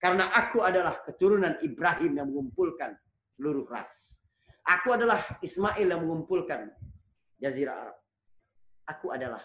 [0.00, 2.96] Karena aku adalah keturunan Ibrahim yang mengumpulkan
[3.36, 4.18] seluruh ras.
[4.64, 6.72] Aku adalah Ismail yang mengumpulkan
[7.36, 7.96] Jazirah Arab.
[8.88, 9.40] Aku adalah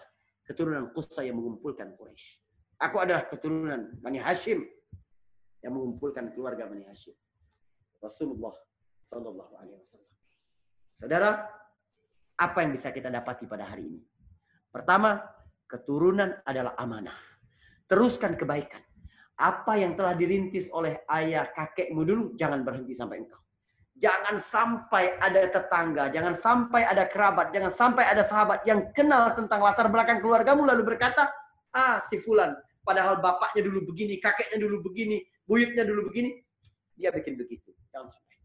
[0.48, 2.40] keturunan Qusay yang mengumpulkan Quraisy.
[2.80, 4.64] Aku adalah keturunan Bani Hashim
[5.60, 7.12] yang mengumpulkan keluarga Bani Hashim.
[8.00, 8.56] Rasulullah
[9.04, 10.09] Wasallam.
[11.00, 11.48] Saudara,
[12.36, 14.00] apa yang bisa kita dapati pada hari ini?
[14.68, 15.16] Pertama,
[15.64, 17.16] keturunan adalah amanah.
[17.88, 18.84] Teruskan kebaikan.
[19.40, 23.40] Apa yang telah dirintis oleh ayah kakekmu dulu, jangan berhenti sampai engkau.
[23.96, 29.64] Jangan sampai ada tetangga, jangan sampai ada kerabat, jangan sampai ada sahabat yang kenal tentang
[29.64, 31.32] latar belakang keluargamu lalu berkata,
[31.72, 32.52] ah si fulan,
[32.84, 36.44] padahal bapaknya dulu begini, kakeknya dulu begini, buyutnya dulu begini,
[36.96, 37.72] dia bikin begitu.
[37.88, 38.36] Jangan sampai.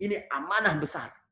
[0.00, 1.23] Ini amanah besar.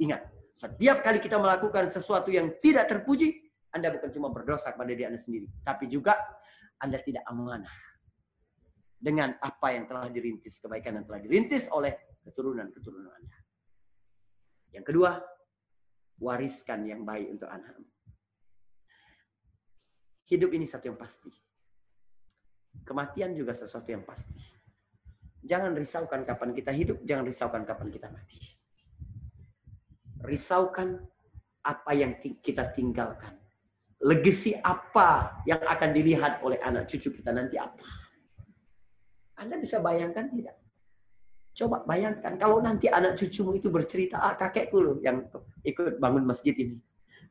[0.00, 0.20] Ingat,
[0.56, 3.36] setiap kali kita melakukan sesuatu yang tidak terpuji,
[3.70, 6.16] Anda bukan cuma berdosa kepada diri Anda sendiri, tapi juga
[6.80, 7.76] Anda tidak amanah
[9.00, 13.38] dengan apa yang telah dirintis, kebaikan yang telah dirintis oleh keturunan-keturunan Anda.
[14.72, 15.20] Yang kedua,
[16.20, 17.76] wariskan yang baik untuk anak.
[20.28, 21.32] Hidup ini satu yang pasti.
[22.86, 24.38] Kematian juga sesuatu yang pasti.
[25.42, 28.59] Jangan risaukan kapan kita hidup, jangan risaukan kapan kita mati.
[30.20, 31.00] Risaukan
[31.64, 33.36] apa yang kita tinggalkan.
[34.00, 37.84] Legasi apa yang akan dilihat oleh anak cucu kita nanti apa.
[39.36, 40.56] Anda bisa bayangkan tidak?
[41.56, 45.28] Coba bayangkan kalau nanti anak cucumu itu bercerita, ah kakekku loh yang
[45.64, 46.80] ikut bangun masjid ini.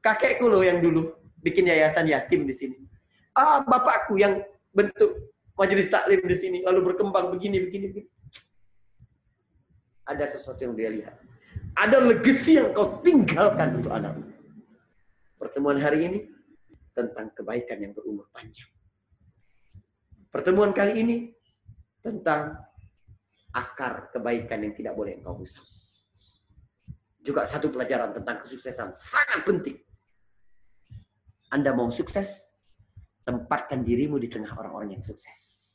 [0.02, 1.10] Kakekku loh yang dulu
[1.42, 2.78] bikin yayasan yatim di sini.
[3.34, 8.10] Ah bapakku yang bentuk majelis taklim di sini lalu berkembang begini begini begini.
[10.06, 11.29] Ada sesuatu yang dia lihat.
[11.80, 14.28] Ada legasi yang kau tinggalkan untuk anakmu.
[15.40, 16.20] Pertemuan hari ini
[16.92, 18.68] tentang kebaikan yang berumur panjang.
[20.28, 21.18] Pertemuan kali ini
[22.04, 22.60] tentang
[23.56, 25.64] akar kebaikan yang tidak boleh engkau rusak.
[27.24, 29.80] Juga satu pelajaran tentang kesuksesan sangat penting.
[31.56, 32.60] Anda mau sukses,
[33.24, 35.66] tempatkan dirimu di tengah orang-orang yang sukses.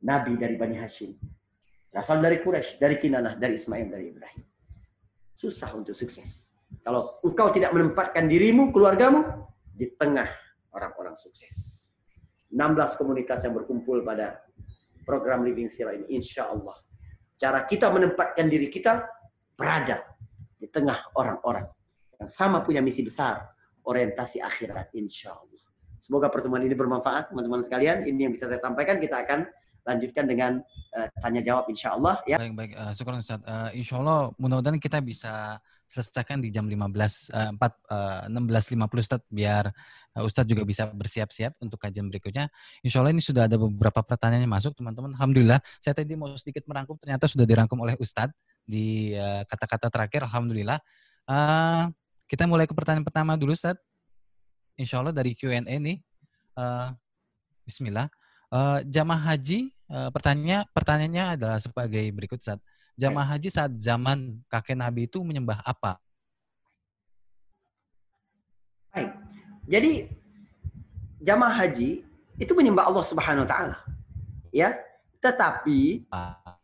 [0.00, 1.12] Nabi dari Bani Hashim,
[1.92, 4.47] asal dari Quraisy, dari Kinanah, dari Ismail, dari Ibrahim.
[5.38, 6.50] Susah untuk sukses.
[6.82, 9.22] Kalau engkau tidak menempatkan dirimu, keluargamu
[9.70, 10.26] di tengah
[10.74, 11.86] orang-orang sukses.
[12.50, 14.42] 16 komunitas yang berkumpul pada
[15.06, 16.10] program Living Sila ini.
[16.10, 16.74] Insya Allah.
[17.38, 19.06] Cara kita menempatkan diri kita
[19.54, 20.02] berada
[20.58, 21.70] di tengah orang-orang
[22.18, 23.46] yang sama punya misi besar,
[23.86, 24.90] orientasi akhirat.
[24.98, 25.62] Insya Allah.
[26.02, 28.02] Semoga pertemuan ini bermanfaat, teman-teman sekalian.
[28.10, 28.98] Ini yang bisa saya sampaikan.
[28.98, 29.46] Kita akan
[29.88, 30.52] lanjutkan dengan
[30.92, 32.36] uh, tanya jawab insya Allah ya.
[32.36, 33.40] Baik baik, uh, syukur Ustaz.
[33.40, 35.56] Uh, insya Allah mudah-mudahan kita bisa
[35.88, 36.76] selesaikan di jam 15
[37.32, 39.72] uh, 4 uh, 16.50 Ustaz biar
[40.12, 42.52] uh, Ustaz juga bisa bersiap-siap untuk kajian berikutnya.
[42.84, 45.16] Insya Allah ini sudah ada beberapa pertanyaan yang masuk teman-teman.
[45.16, 48.28] Alhamdulillah saya tadi mau sedikit merangkum ternyata sudah dirangkum oleh Ustaz
[48.68, 49.16] di
[49.48, 50.20] kata-kata uh, terakhir.
[50.28, 50.76] Alhamdulillah.
[51.24, 51.88] Uh,
[52.28, 53.80] kita mulai ke pertanyaan pertama dulu Ustaz.
[54.76, 55.98] Insya Allah dari Q&A nih.
[56.52, 56.92] Uh,
[57.64, 58.12] Bismillah.
[58.48, 62.60] Uh, jamaah haji, uh, pertanyaan pertanyaannya adalah sebagai berikut Ustaz.
[62.98, 66.02] Jamaah haji saat zaman kakek Nabi itu menyembah apa?
[68.90, 69.14] Baik.
[69.70, 69.92] Jadi
[71.22, 72.02] jamaah haji
[72.38, 73.76] itu menyembah Allah Subhanahu wa taala.
[74.50, 74.74] Ya.
[75.18, 76.06] Tetapi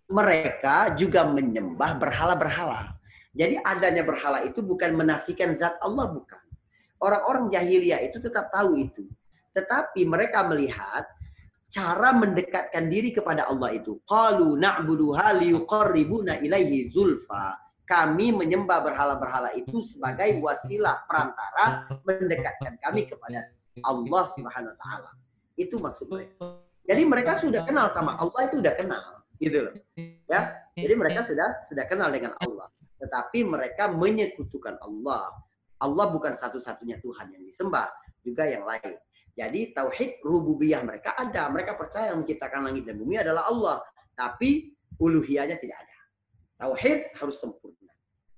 [0.06, 2.94] mereka juga menyembah berhala-berhala.
[3.34, 6.38] Jadi adanya berhala itu bukan menafikan zat Allah bukan.
[7.02, 9.10] Orang-orang jahiliyah itu tetap tahu itu.
[9.58, 11.02] Tetapi mereka melihat
[11.74, 13.98] cara mendekatkan diri kepada Allah itu.
[14.06, 17.58] Qalu na'buduha liyuqarribuna ilaihi zulfa.
[17.84, 23.50] Kami menyembah berhala-berhala itu sebagai wasilah perantara mendekatkan kami kepada
[23.82, 25.10] Allah Subhanahu wa taala.
[25.58, 26.62] Itu maksud mereka.
[26.86, 29.04] Jadi mereka sudah kenal sama Allah itu sudah kenal,
[29.42, 29.74] gitu loh.
[30.30, 30.54] Ya.
[30.78, 32.70] Jadi mereka sudah sudah kenal dengan Allah.
[33.02, 35.32] Tetapi mereka menyekutukan Allah.
[35.82, 37.88] Allah bukan satu-satunya Tuhan yang disembah,
[38.24, 38.96] juga yang lain.
[39.34, 41.50] Jadi tauhid rububiyah mereka ada.
[41.50, 43.82] Mereka percaya yang menciptakan langit dan bumi adalah Allah.
[44.14, 44.70] Tapi
[45.02, 45.98] uluhiyahnya tidak ada.
[46.62, 47.92] Tauhid harus sempurna.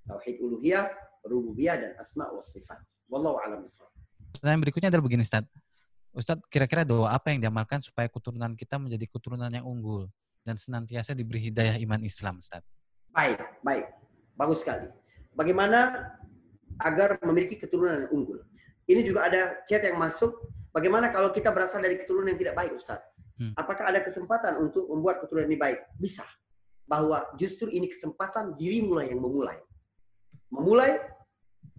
[0.09, 0.89] Tauhid uluhiyah,
[1.29, 2.81] rububiyah dan asma wa sifat.
[3.13, 3.63] Wallahu a'lam
[4.33, 5.45] Pertanyaan berikutnya adalah begini, Ustaz.
[6.17, 10.09] Ustaz, kira-kira doa apa yang diamalkan supaya keturunan kita menjadi keturunan yang unggul
[10.49, 12.65] dan senantiasa diberi hidayah iman Islam, Ustaz?
[13.13, 13.85] Baik, baik.
[14.33, 14.89] Bagus sekali.
[15.37, 16.09] Bagaimana
[16.81, 18.41] agar memiliki keturunan yang unggul.
[18.87, 20.33] Ini juga ada chat yang masuk.
[20.77, 23.01] Bagaimana kalau kita berasal dari keturunan yang tidak baik, Ustaz?
[23.41, 23.57] Hmm.
[23.57, 25.81] Apakah ada kesempatan untuk membuat keturunan ini baik?
[25.97, 26.29] Bisa.
[26.85, 29.57] Bahwa justru ini kesempatan dirimu yang memulai.
[30.53, 31.01] Memulai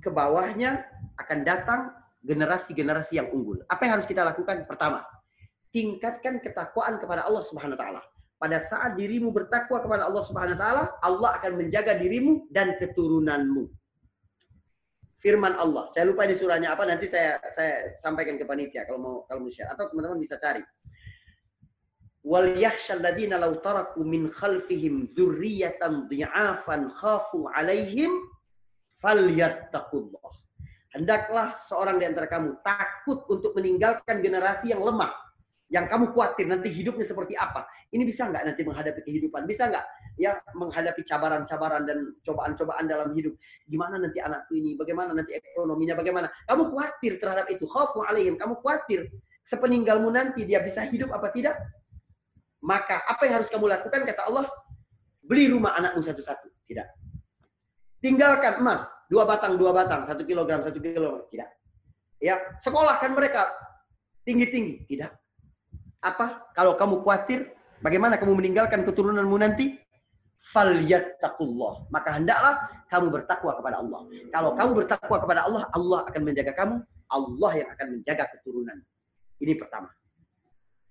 [0.01, 0.81] ke bawahnya
[1.13, 1.93] akan datang
[2.25, 3.61] generasi-generasi yang unggul.
[3.69, 4.65] Apa yang harus kita lakukan?
[4.65, 5.05] Pertama,
[5.69, 8.01] tingkatkan ketakwaan kepada Allah Subhanahu wa taala.
[8.41, 13.69] Pada saat dirimu bertakwa kepada Allah Subhanahu wa taala, Allah akan menjaga dirimu dan keturunanmu
[15.18, 15.89] firman Allah.
[15.89, 19.51] Saya lupa di surahnya apa, nanti saya saya sampaikan ke panitia kalau mau kalau mau
[19.51, 20.61] share atau teman-teman bisa cari.
[22.28, 28.11] Wal yakhshal ladina law taraku min khalfihim dzurriyyatan dhi'afan khafu 'alaihim
[28.99, 30.32] falyattaqullah.
[30.91, 35.26] Hendaklah seorang di antara kamu takut untuk meninggalkan generasi yang lemah
[35.68, 37.68] yang kamu khawatir nanti hidupnya seperti apa.
[37.91, 39.43] Ini bisa nggak nanti menghadapi kehidupan?
[39.43, 39.84] Bisa nggak
[40.15, 43.36] ya menghadapi cabaran-cabaran dan cobaan-cobaan dalam hidup?
[43.68, 44.80] Gimana nanti anakku ini?
[44.80, 45.99] Bagaimana nanti ekonominya?
[45.99, 46.28] Bagaimana?
[46.47, 47.68] Kamu khawatir terhadap itu.
[47.68, 48.39] Khafu alaihim.
[48.39, 49.11] Kamu khawatir
[49.43, 51.59] sepeninggalmu nanti dia bisa hidup apa tidak?
[52.63, 54.07] Maka apa yang harus kamu lakukan?
[54.07, 54.47] Kata Allah,
[55.20, 56.47] beli rumah anakmu satu-satu.
[56.63, 56.88] Tidak.
[57.99, 61.28] Tinggalkan emas, dua batang, dua batang, satu kilogram, satu kilogram.
[61.28, 61.49] Tidak.
[62.24, 63.51] Ya, sekolahkan mereka
[64.24, 64.88] tinggi-tinggi.
[64.88, 65.26] Tidak
[66.01, 66.45] apa?
[66.53, 67.49] Kalau kamu khawatir,
[67.81, 69.77] bagaimana kamu meninggalkan keturunanmu nanti?
[70.37, 71.89] Falyattaqullah.
[71.89, 72.55] Maka hendaklah
[72.87, 74.01] kamu bertakwa kepada Allah.
[74.29, 76.75] Kalau kamu bertakwa kepada Allah, Allah akan menjaga kamu.
[77.07, 78.77] Allah yang akan menjaga keturunan.
[79.41, 79.89] Ini pertama.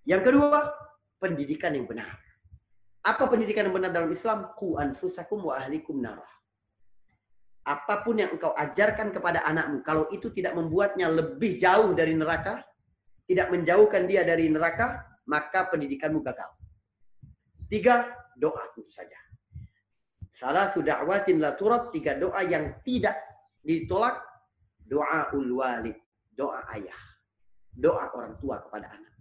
[0.06, 0.70] Yang kedua,
[1.18, 2.18] pendidikan yang benar.
[3.06, 4.50] Apa pendidikan yang benar dalam Islam?
[4.58, 6.30] Ku anfusakum wa ahlikum narah.
[7.66, 12.62] Apa pun yang engkau ajarkan kepada anakmu, kalau itu tidak membuatnya lebih jauh dari neraka,
[13.26, 16.50] tidak menjauhkan dia dari neraka, maka pendidikanmu gagal.
[17.66, 18.06] Tiga,
[18.38, 19.18] doa itu saja.
[20.30, 23.18] Salah sudah awatin la turat, tiga doa yang tidak
[23.66, 24.22] ditolak,
[24.86, 25.96] doa ul walid,
[26.36, 27.00] doa ayah.
[27.76, 29.14] Doa orang tua kepada anak.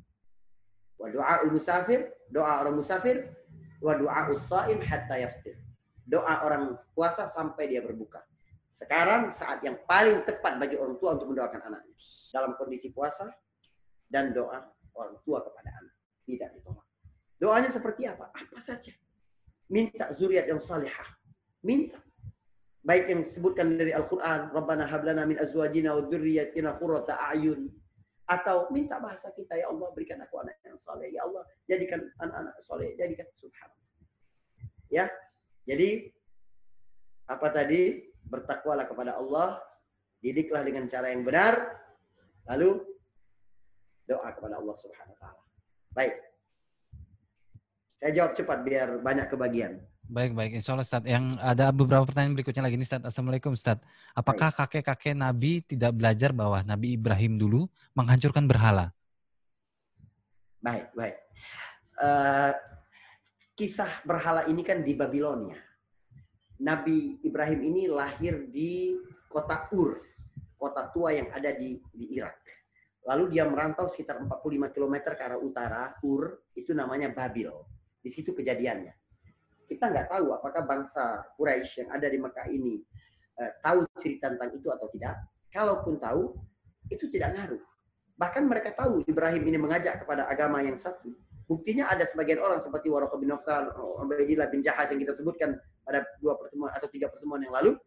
[0.96, 3.32] Wa doa musafir, doa orang musafir,
[3.84, 5.60] wa doa saim hatta yaftir.
[6.06, 8.22] Doa orang puasa sampai dia berbuka.
[8.70, 11.96] Sekarang saat yang paling tepat bagi orang tua untuk mendoakan anaknya.
[12.36, 13.32] Dalam kondisi puasa,
[14.10, 15.96] dan doa orang tua kepada anak.
[16.26, 16.86] Tidak ditolak.
[17.38, 18.32] Doanya seperti apa?
[18.32, 18.96] Apa saja.
[19.70, 21.10] Minta zuriat yang salihah.
[21.66, 22.00] Minta.
[22.86, 24.54] Baik yang disebutkan dari Al-Quran.
[24.54, 27.70] Rabbana hablana min azwajina wa dzurriyyatina qurrata a'yun.
[28.26, 31.14] Atau minta bahasa kita, ya Allah berikan aku anak yang saleh.
[31.14, 32.94] Ya Allah jadikan anak-anak saleh.
[32.98, 33.90] Jadikan subhanallah.
[34.90, 35.06] Ya.
[35.66, 36.14] Jadi
[37.26, 38.14] apa tadi?
[38.26, 39.62] Bertakwalah kepada Allah.
[40.22, 41.58] Didiklah dengan cara yang benar.
[42.50, 42.82] Lalu
[44.06, 45.42] doa kepada Allah Subhanahu wa taala.
[45.94, 46.16] Baik.
[47.96, 49.82] Saya jawab cepat biar banyak kebagian.
[50.06, 50.52] Baik, baik.
[50.62, 51.02] Insya Allah, Ustaz.
[51.02, 53.02] Yang ada beberapa pertanyaan berikutnya lagi nih, Ustaz.
[53.02, 53.82] Assalamualaikum, Ustaz.
[54.14, 57.66] Apakah kakek-kakek Nabi tidak belajar bahwa Nabi Ibrahim dulu
[57.98, 58.94] menghancurkan berhala?
[60.62, 61.18] Baik, baik.
[61.98, 62.54] Uh,
[63.58, 65.58] kisah berhala ini kan di Babilonia.
[66.62, 68.94] Nabi Ibrahim ini lahir di
[69.26, 69.98] kota Ur,
[70.56, 72.38] kota tua yang ada di, di Irak.
[73.06, 77.54] Lalu dia merantau sekitar 45 km ke arah utara, Ur, itu namanya Babil.
[78.02, 78.94] Di situ kejadiannya.
[79.66, 82.82] Kita nggak tahu apakah bangsa Quraisy yang ada di Mekah ini
[83.42, 85.22] uh, tahu cerita tentang itu atau tidak.
[85.54, 86.34] Kalaupun tahu,
[86.90, 87.62] itu tidak ngaruh.
[88.16, 91.14] Bahkan mereka tahu Ibrahim ini mengajak kepada agama yang satu.
[91.46, 93.70] Buktinya ada sebagian orang seperti Waraqah bin Nawfal,
[94.02, 95.54] Ubaidillah bin Jahaz yang kita sebutkan
[95.86, 97.78] pada dua pertemuan atau tiga pertemuan yang lalu.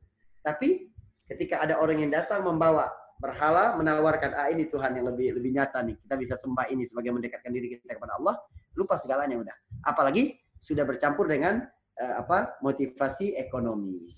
[0.47, 0.95] Tapi
[1.27, 2.87] ketika ada orang yang datang membawa
[3.19, 5.99] berhala menawarkan ah ini Tuhan yang lebih lebih nyata nih.
[6.07, 8.39] Kita bisa sembah ini sebagai mendekatkan diri kita kepada Allah.
[8.79, 9.57] Lupa segalanya udah.
[9.87, 11.67] Apalagi sudah bercampur dengan
[11.99, 14.15] uh, apa motivasi ekonomi.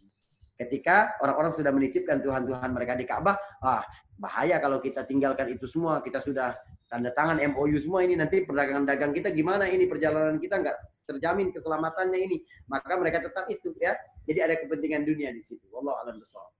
[0.61, 3.81] Ketika orang-orang sudah menitipkan Tuhan-Tuhan mereka di Ka'bah ah
[4.21, 6.05] bahaya kalau kita tinggalkan itu semua.
[6.05, 6.53] Kita sudah
[6.93, 8.21] tanda tangan MOU semua ini.
[8.21, 9.89] Nanti perdagangan dagang kita gimana ini?
[9.89, 10.77] Perjalanan kita nggak
[11.09, 12.45] terjamin keselamatannya ini.
[12.69, 13.97] Maka mereka tetap itu ya.
[14.29, 15.65] Jadi ada kepentingan dunia di situ.
[15.73, 16.60] Allah alam besar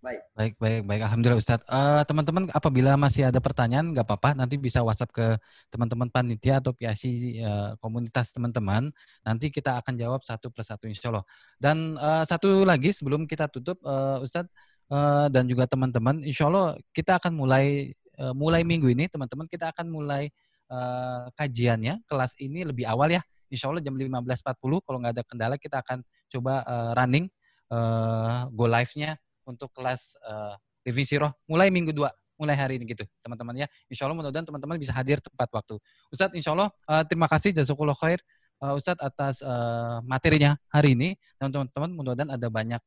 [0.00, 0.20] Baik.
[0.32, 1.02] Baik, baik, baik.
[1.04, 1.68] Alhamdulillah Ustadz.
[1.68, 5.26] Uh, teman-teman apabila masih ada pertanyaan nggak apa-apa nanti bisa WhatsApp ke
[5.68, 8.88] teman-teman panitia atau PIC uh, eh, komunitas teman-teman.
[9.20, 11.20] Nanti kita akan jawab satu persatu insya Allah.
[11.60, 14.48] Dan uh, satu lagi sebelum kita tutup uh, Ustadz
[14.88, 17.92] uh, dan juga teman-teman, insya Allah kita akan mulai
[18.36, 20.28] mulai minggu ini teman-teman kita akan mulai
[20.68, 23.20] uh, kajiannya kelas ini lebih awal ya.
[23.52, 27.28] Insya Allah jam 15.40 kalau nggak ada kendala kita akan coba uh, running
[27.68, 29.20] uh, go live-nya
[29.50, 30.54] untuk kelas uh,
[30.86, 34.80] revisi roh mulai minggu dua mulai hari ini gitu teman-teman ya insya Allah mudah-mudahan teman-teman
[34.80, 35.76] bisa hadir tepat waktu
[36.08, 38.22] Ustadz insya Allah uh, terima kasih jazakallah khair
[38.64, 42.80] uh, Ustadz atas uh, materinya hari ini dan teman-teman mudah-mudahan ada banyak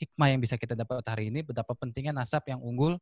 [0.00, 2.96] hikmah yang bisa kita dapat hari ini, betapa pentingnya nasab yang unggul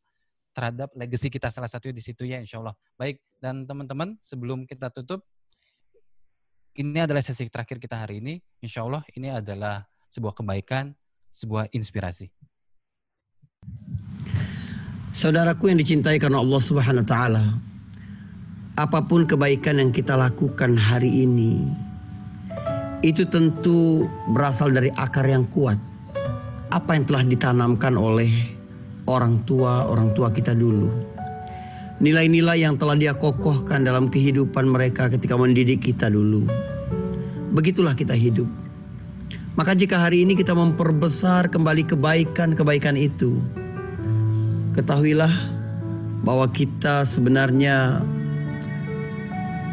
[0.50, 2.74] terhadap legacy kita salah satunya di situ ya insya Allah.
[2.98, 5.22] Baik, dan teman-teman sebelum kita tutup,
[6.74, 8.42] ini adalah sesi terakhir kita hari ini.
[8.58, 10.90] Insya Allah ini adalah sebuah kebaikan,
[11.30, 12.26] sebuah inspirasi.
[15.08, 17.44] Saudaraku yang dicintai karena Allah Subhanahu wa taala,
[18.76, 21.64] apa pun kebaikan yang kita lakukan hari ini
[23.00, 24.04] itu tentu
[24.36, 25.80] berasal dari akar yang kuat.
[26.68, 28.28] Apa yang telah ditanamkan oleh
[29.08, 30.92] orang tua, orang tua kita dulu.
[32.04, 36.44] Nilai-nilai yang telah dia kokohkan dalam kehidupan mereka ketika mendidik kita dulu.
[37.56, 38.46] Begitulah kita hidup.
[39.56, 43.42] Maka jika hari ini kita memperbesar kembali kebaikan-kebaikan itu,
[44.78, 45.34] Ketahuilah
[46.22, 47.98] bahwa kita sebenarnya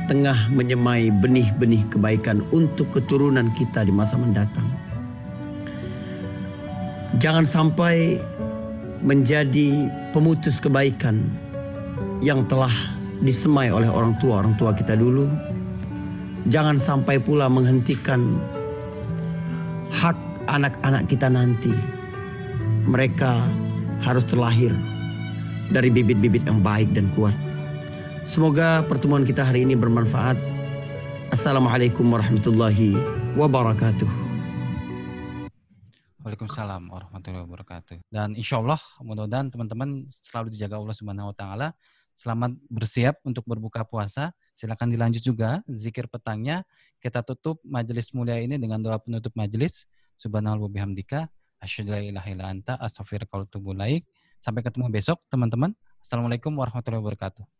[0.09, 4.65] tengah menyemai benih-benih kebaikan untuk keturunan kita di masa mendatang.
[7.21, 8.17] Jangan sampai
[9.05, 11.21] menjadi pemutus kebaikan
[12.25, 12.73] yang telah
[13.21, 15.29] disemai oleh orang tua orang tua kita dulu.
[16.49, 18.41] Jangan sampai pula menghentikan
[19.93, 20.17] hak
[20.49, 21.77] anak-anak kita nanti.
[22.89, 23.64] Mereka
[24.05, 24.69] harus terlahir
[25.73, 27.33] dari bibit-bibit yang baik dan kuat.
[28.21, 30.37] Semoga pertemuan kita hari ini bermanfaat.
[31.33, 32.93] Assalamualaikum warahmatullahi
[33.33, 34.09] wabarakatuh.
[36.21, 38.01] Waalaikumsalam warahmatullahi wabarakatuh.
[38.09, 41.67] Dan insya Allah mudah-mudahan teman-teman selalu dijaga Allah Subhanahu Wa Taala.
[42.15, 44.33] Selamat bersiap untuk berbuka puasa.
[44.53, 46.65] Silakan dilanjut juga zikir petangnya.
[46.97, 49.85] Kita tutup majelis mulia ini dengan doa penutup majelis.
[50.17, 51.29] Subhanallah bihamdika.
[51.65, 52.77] Asyhadu la ilaha illa anta
[54.37, 55.73] Sampai ketemu besok teman-teman.
[55.97, 57.54] Assalamualaikum warahmatullahi wabarakatuh.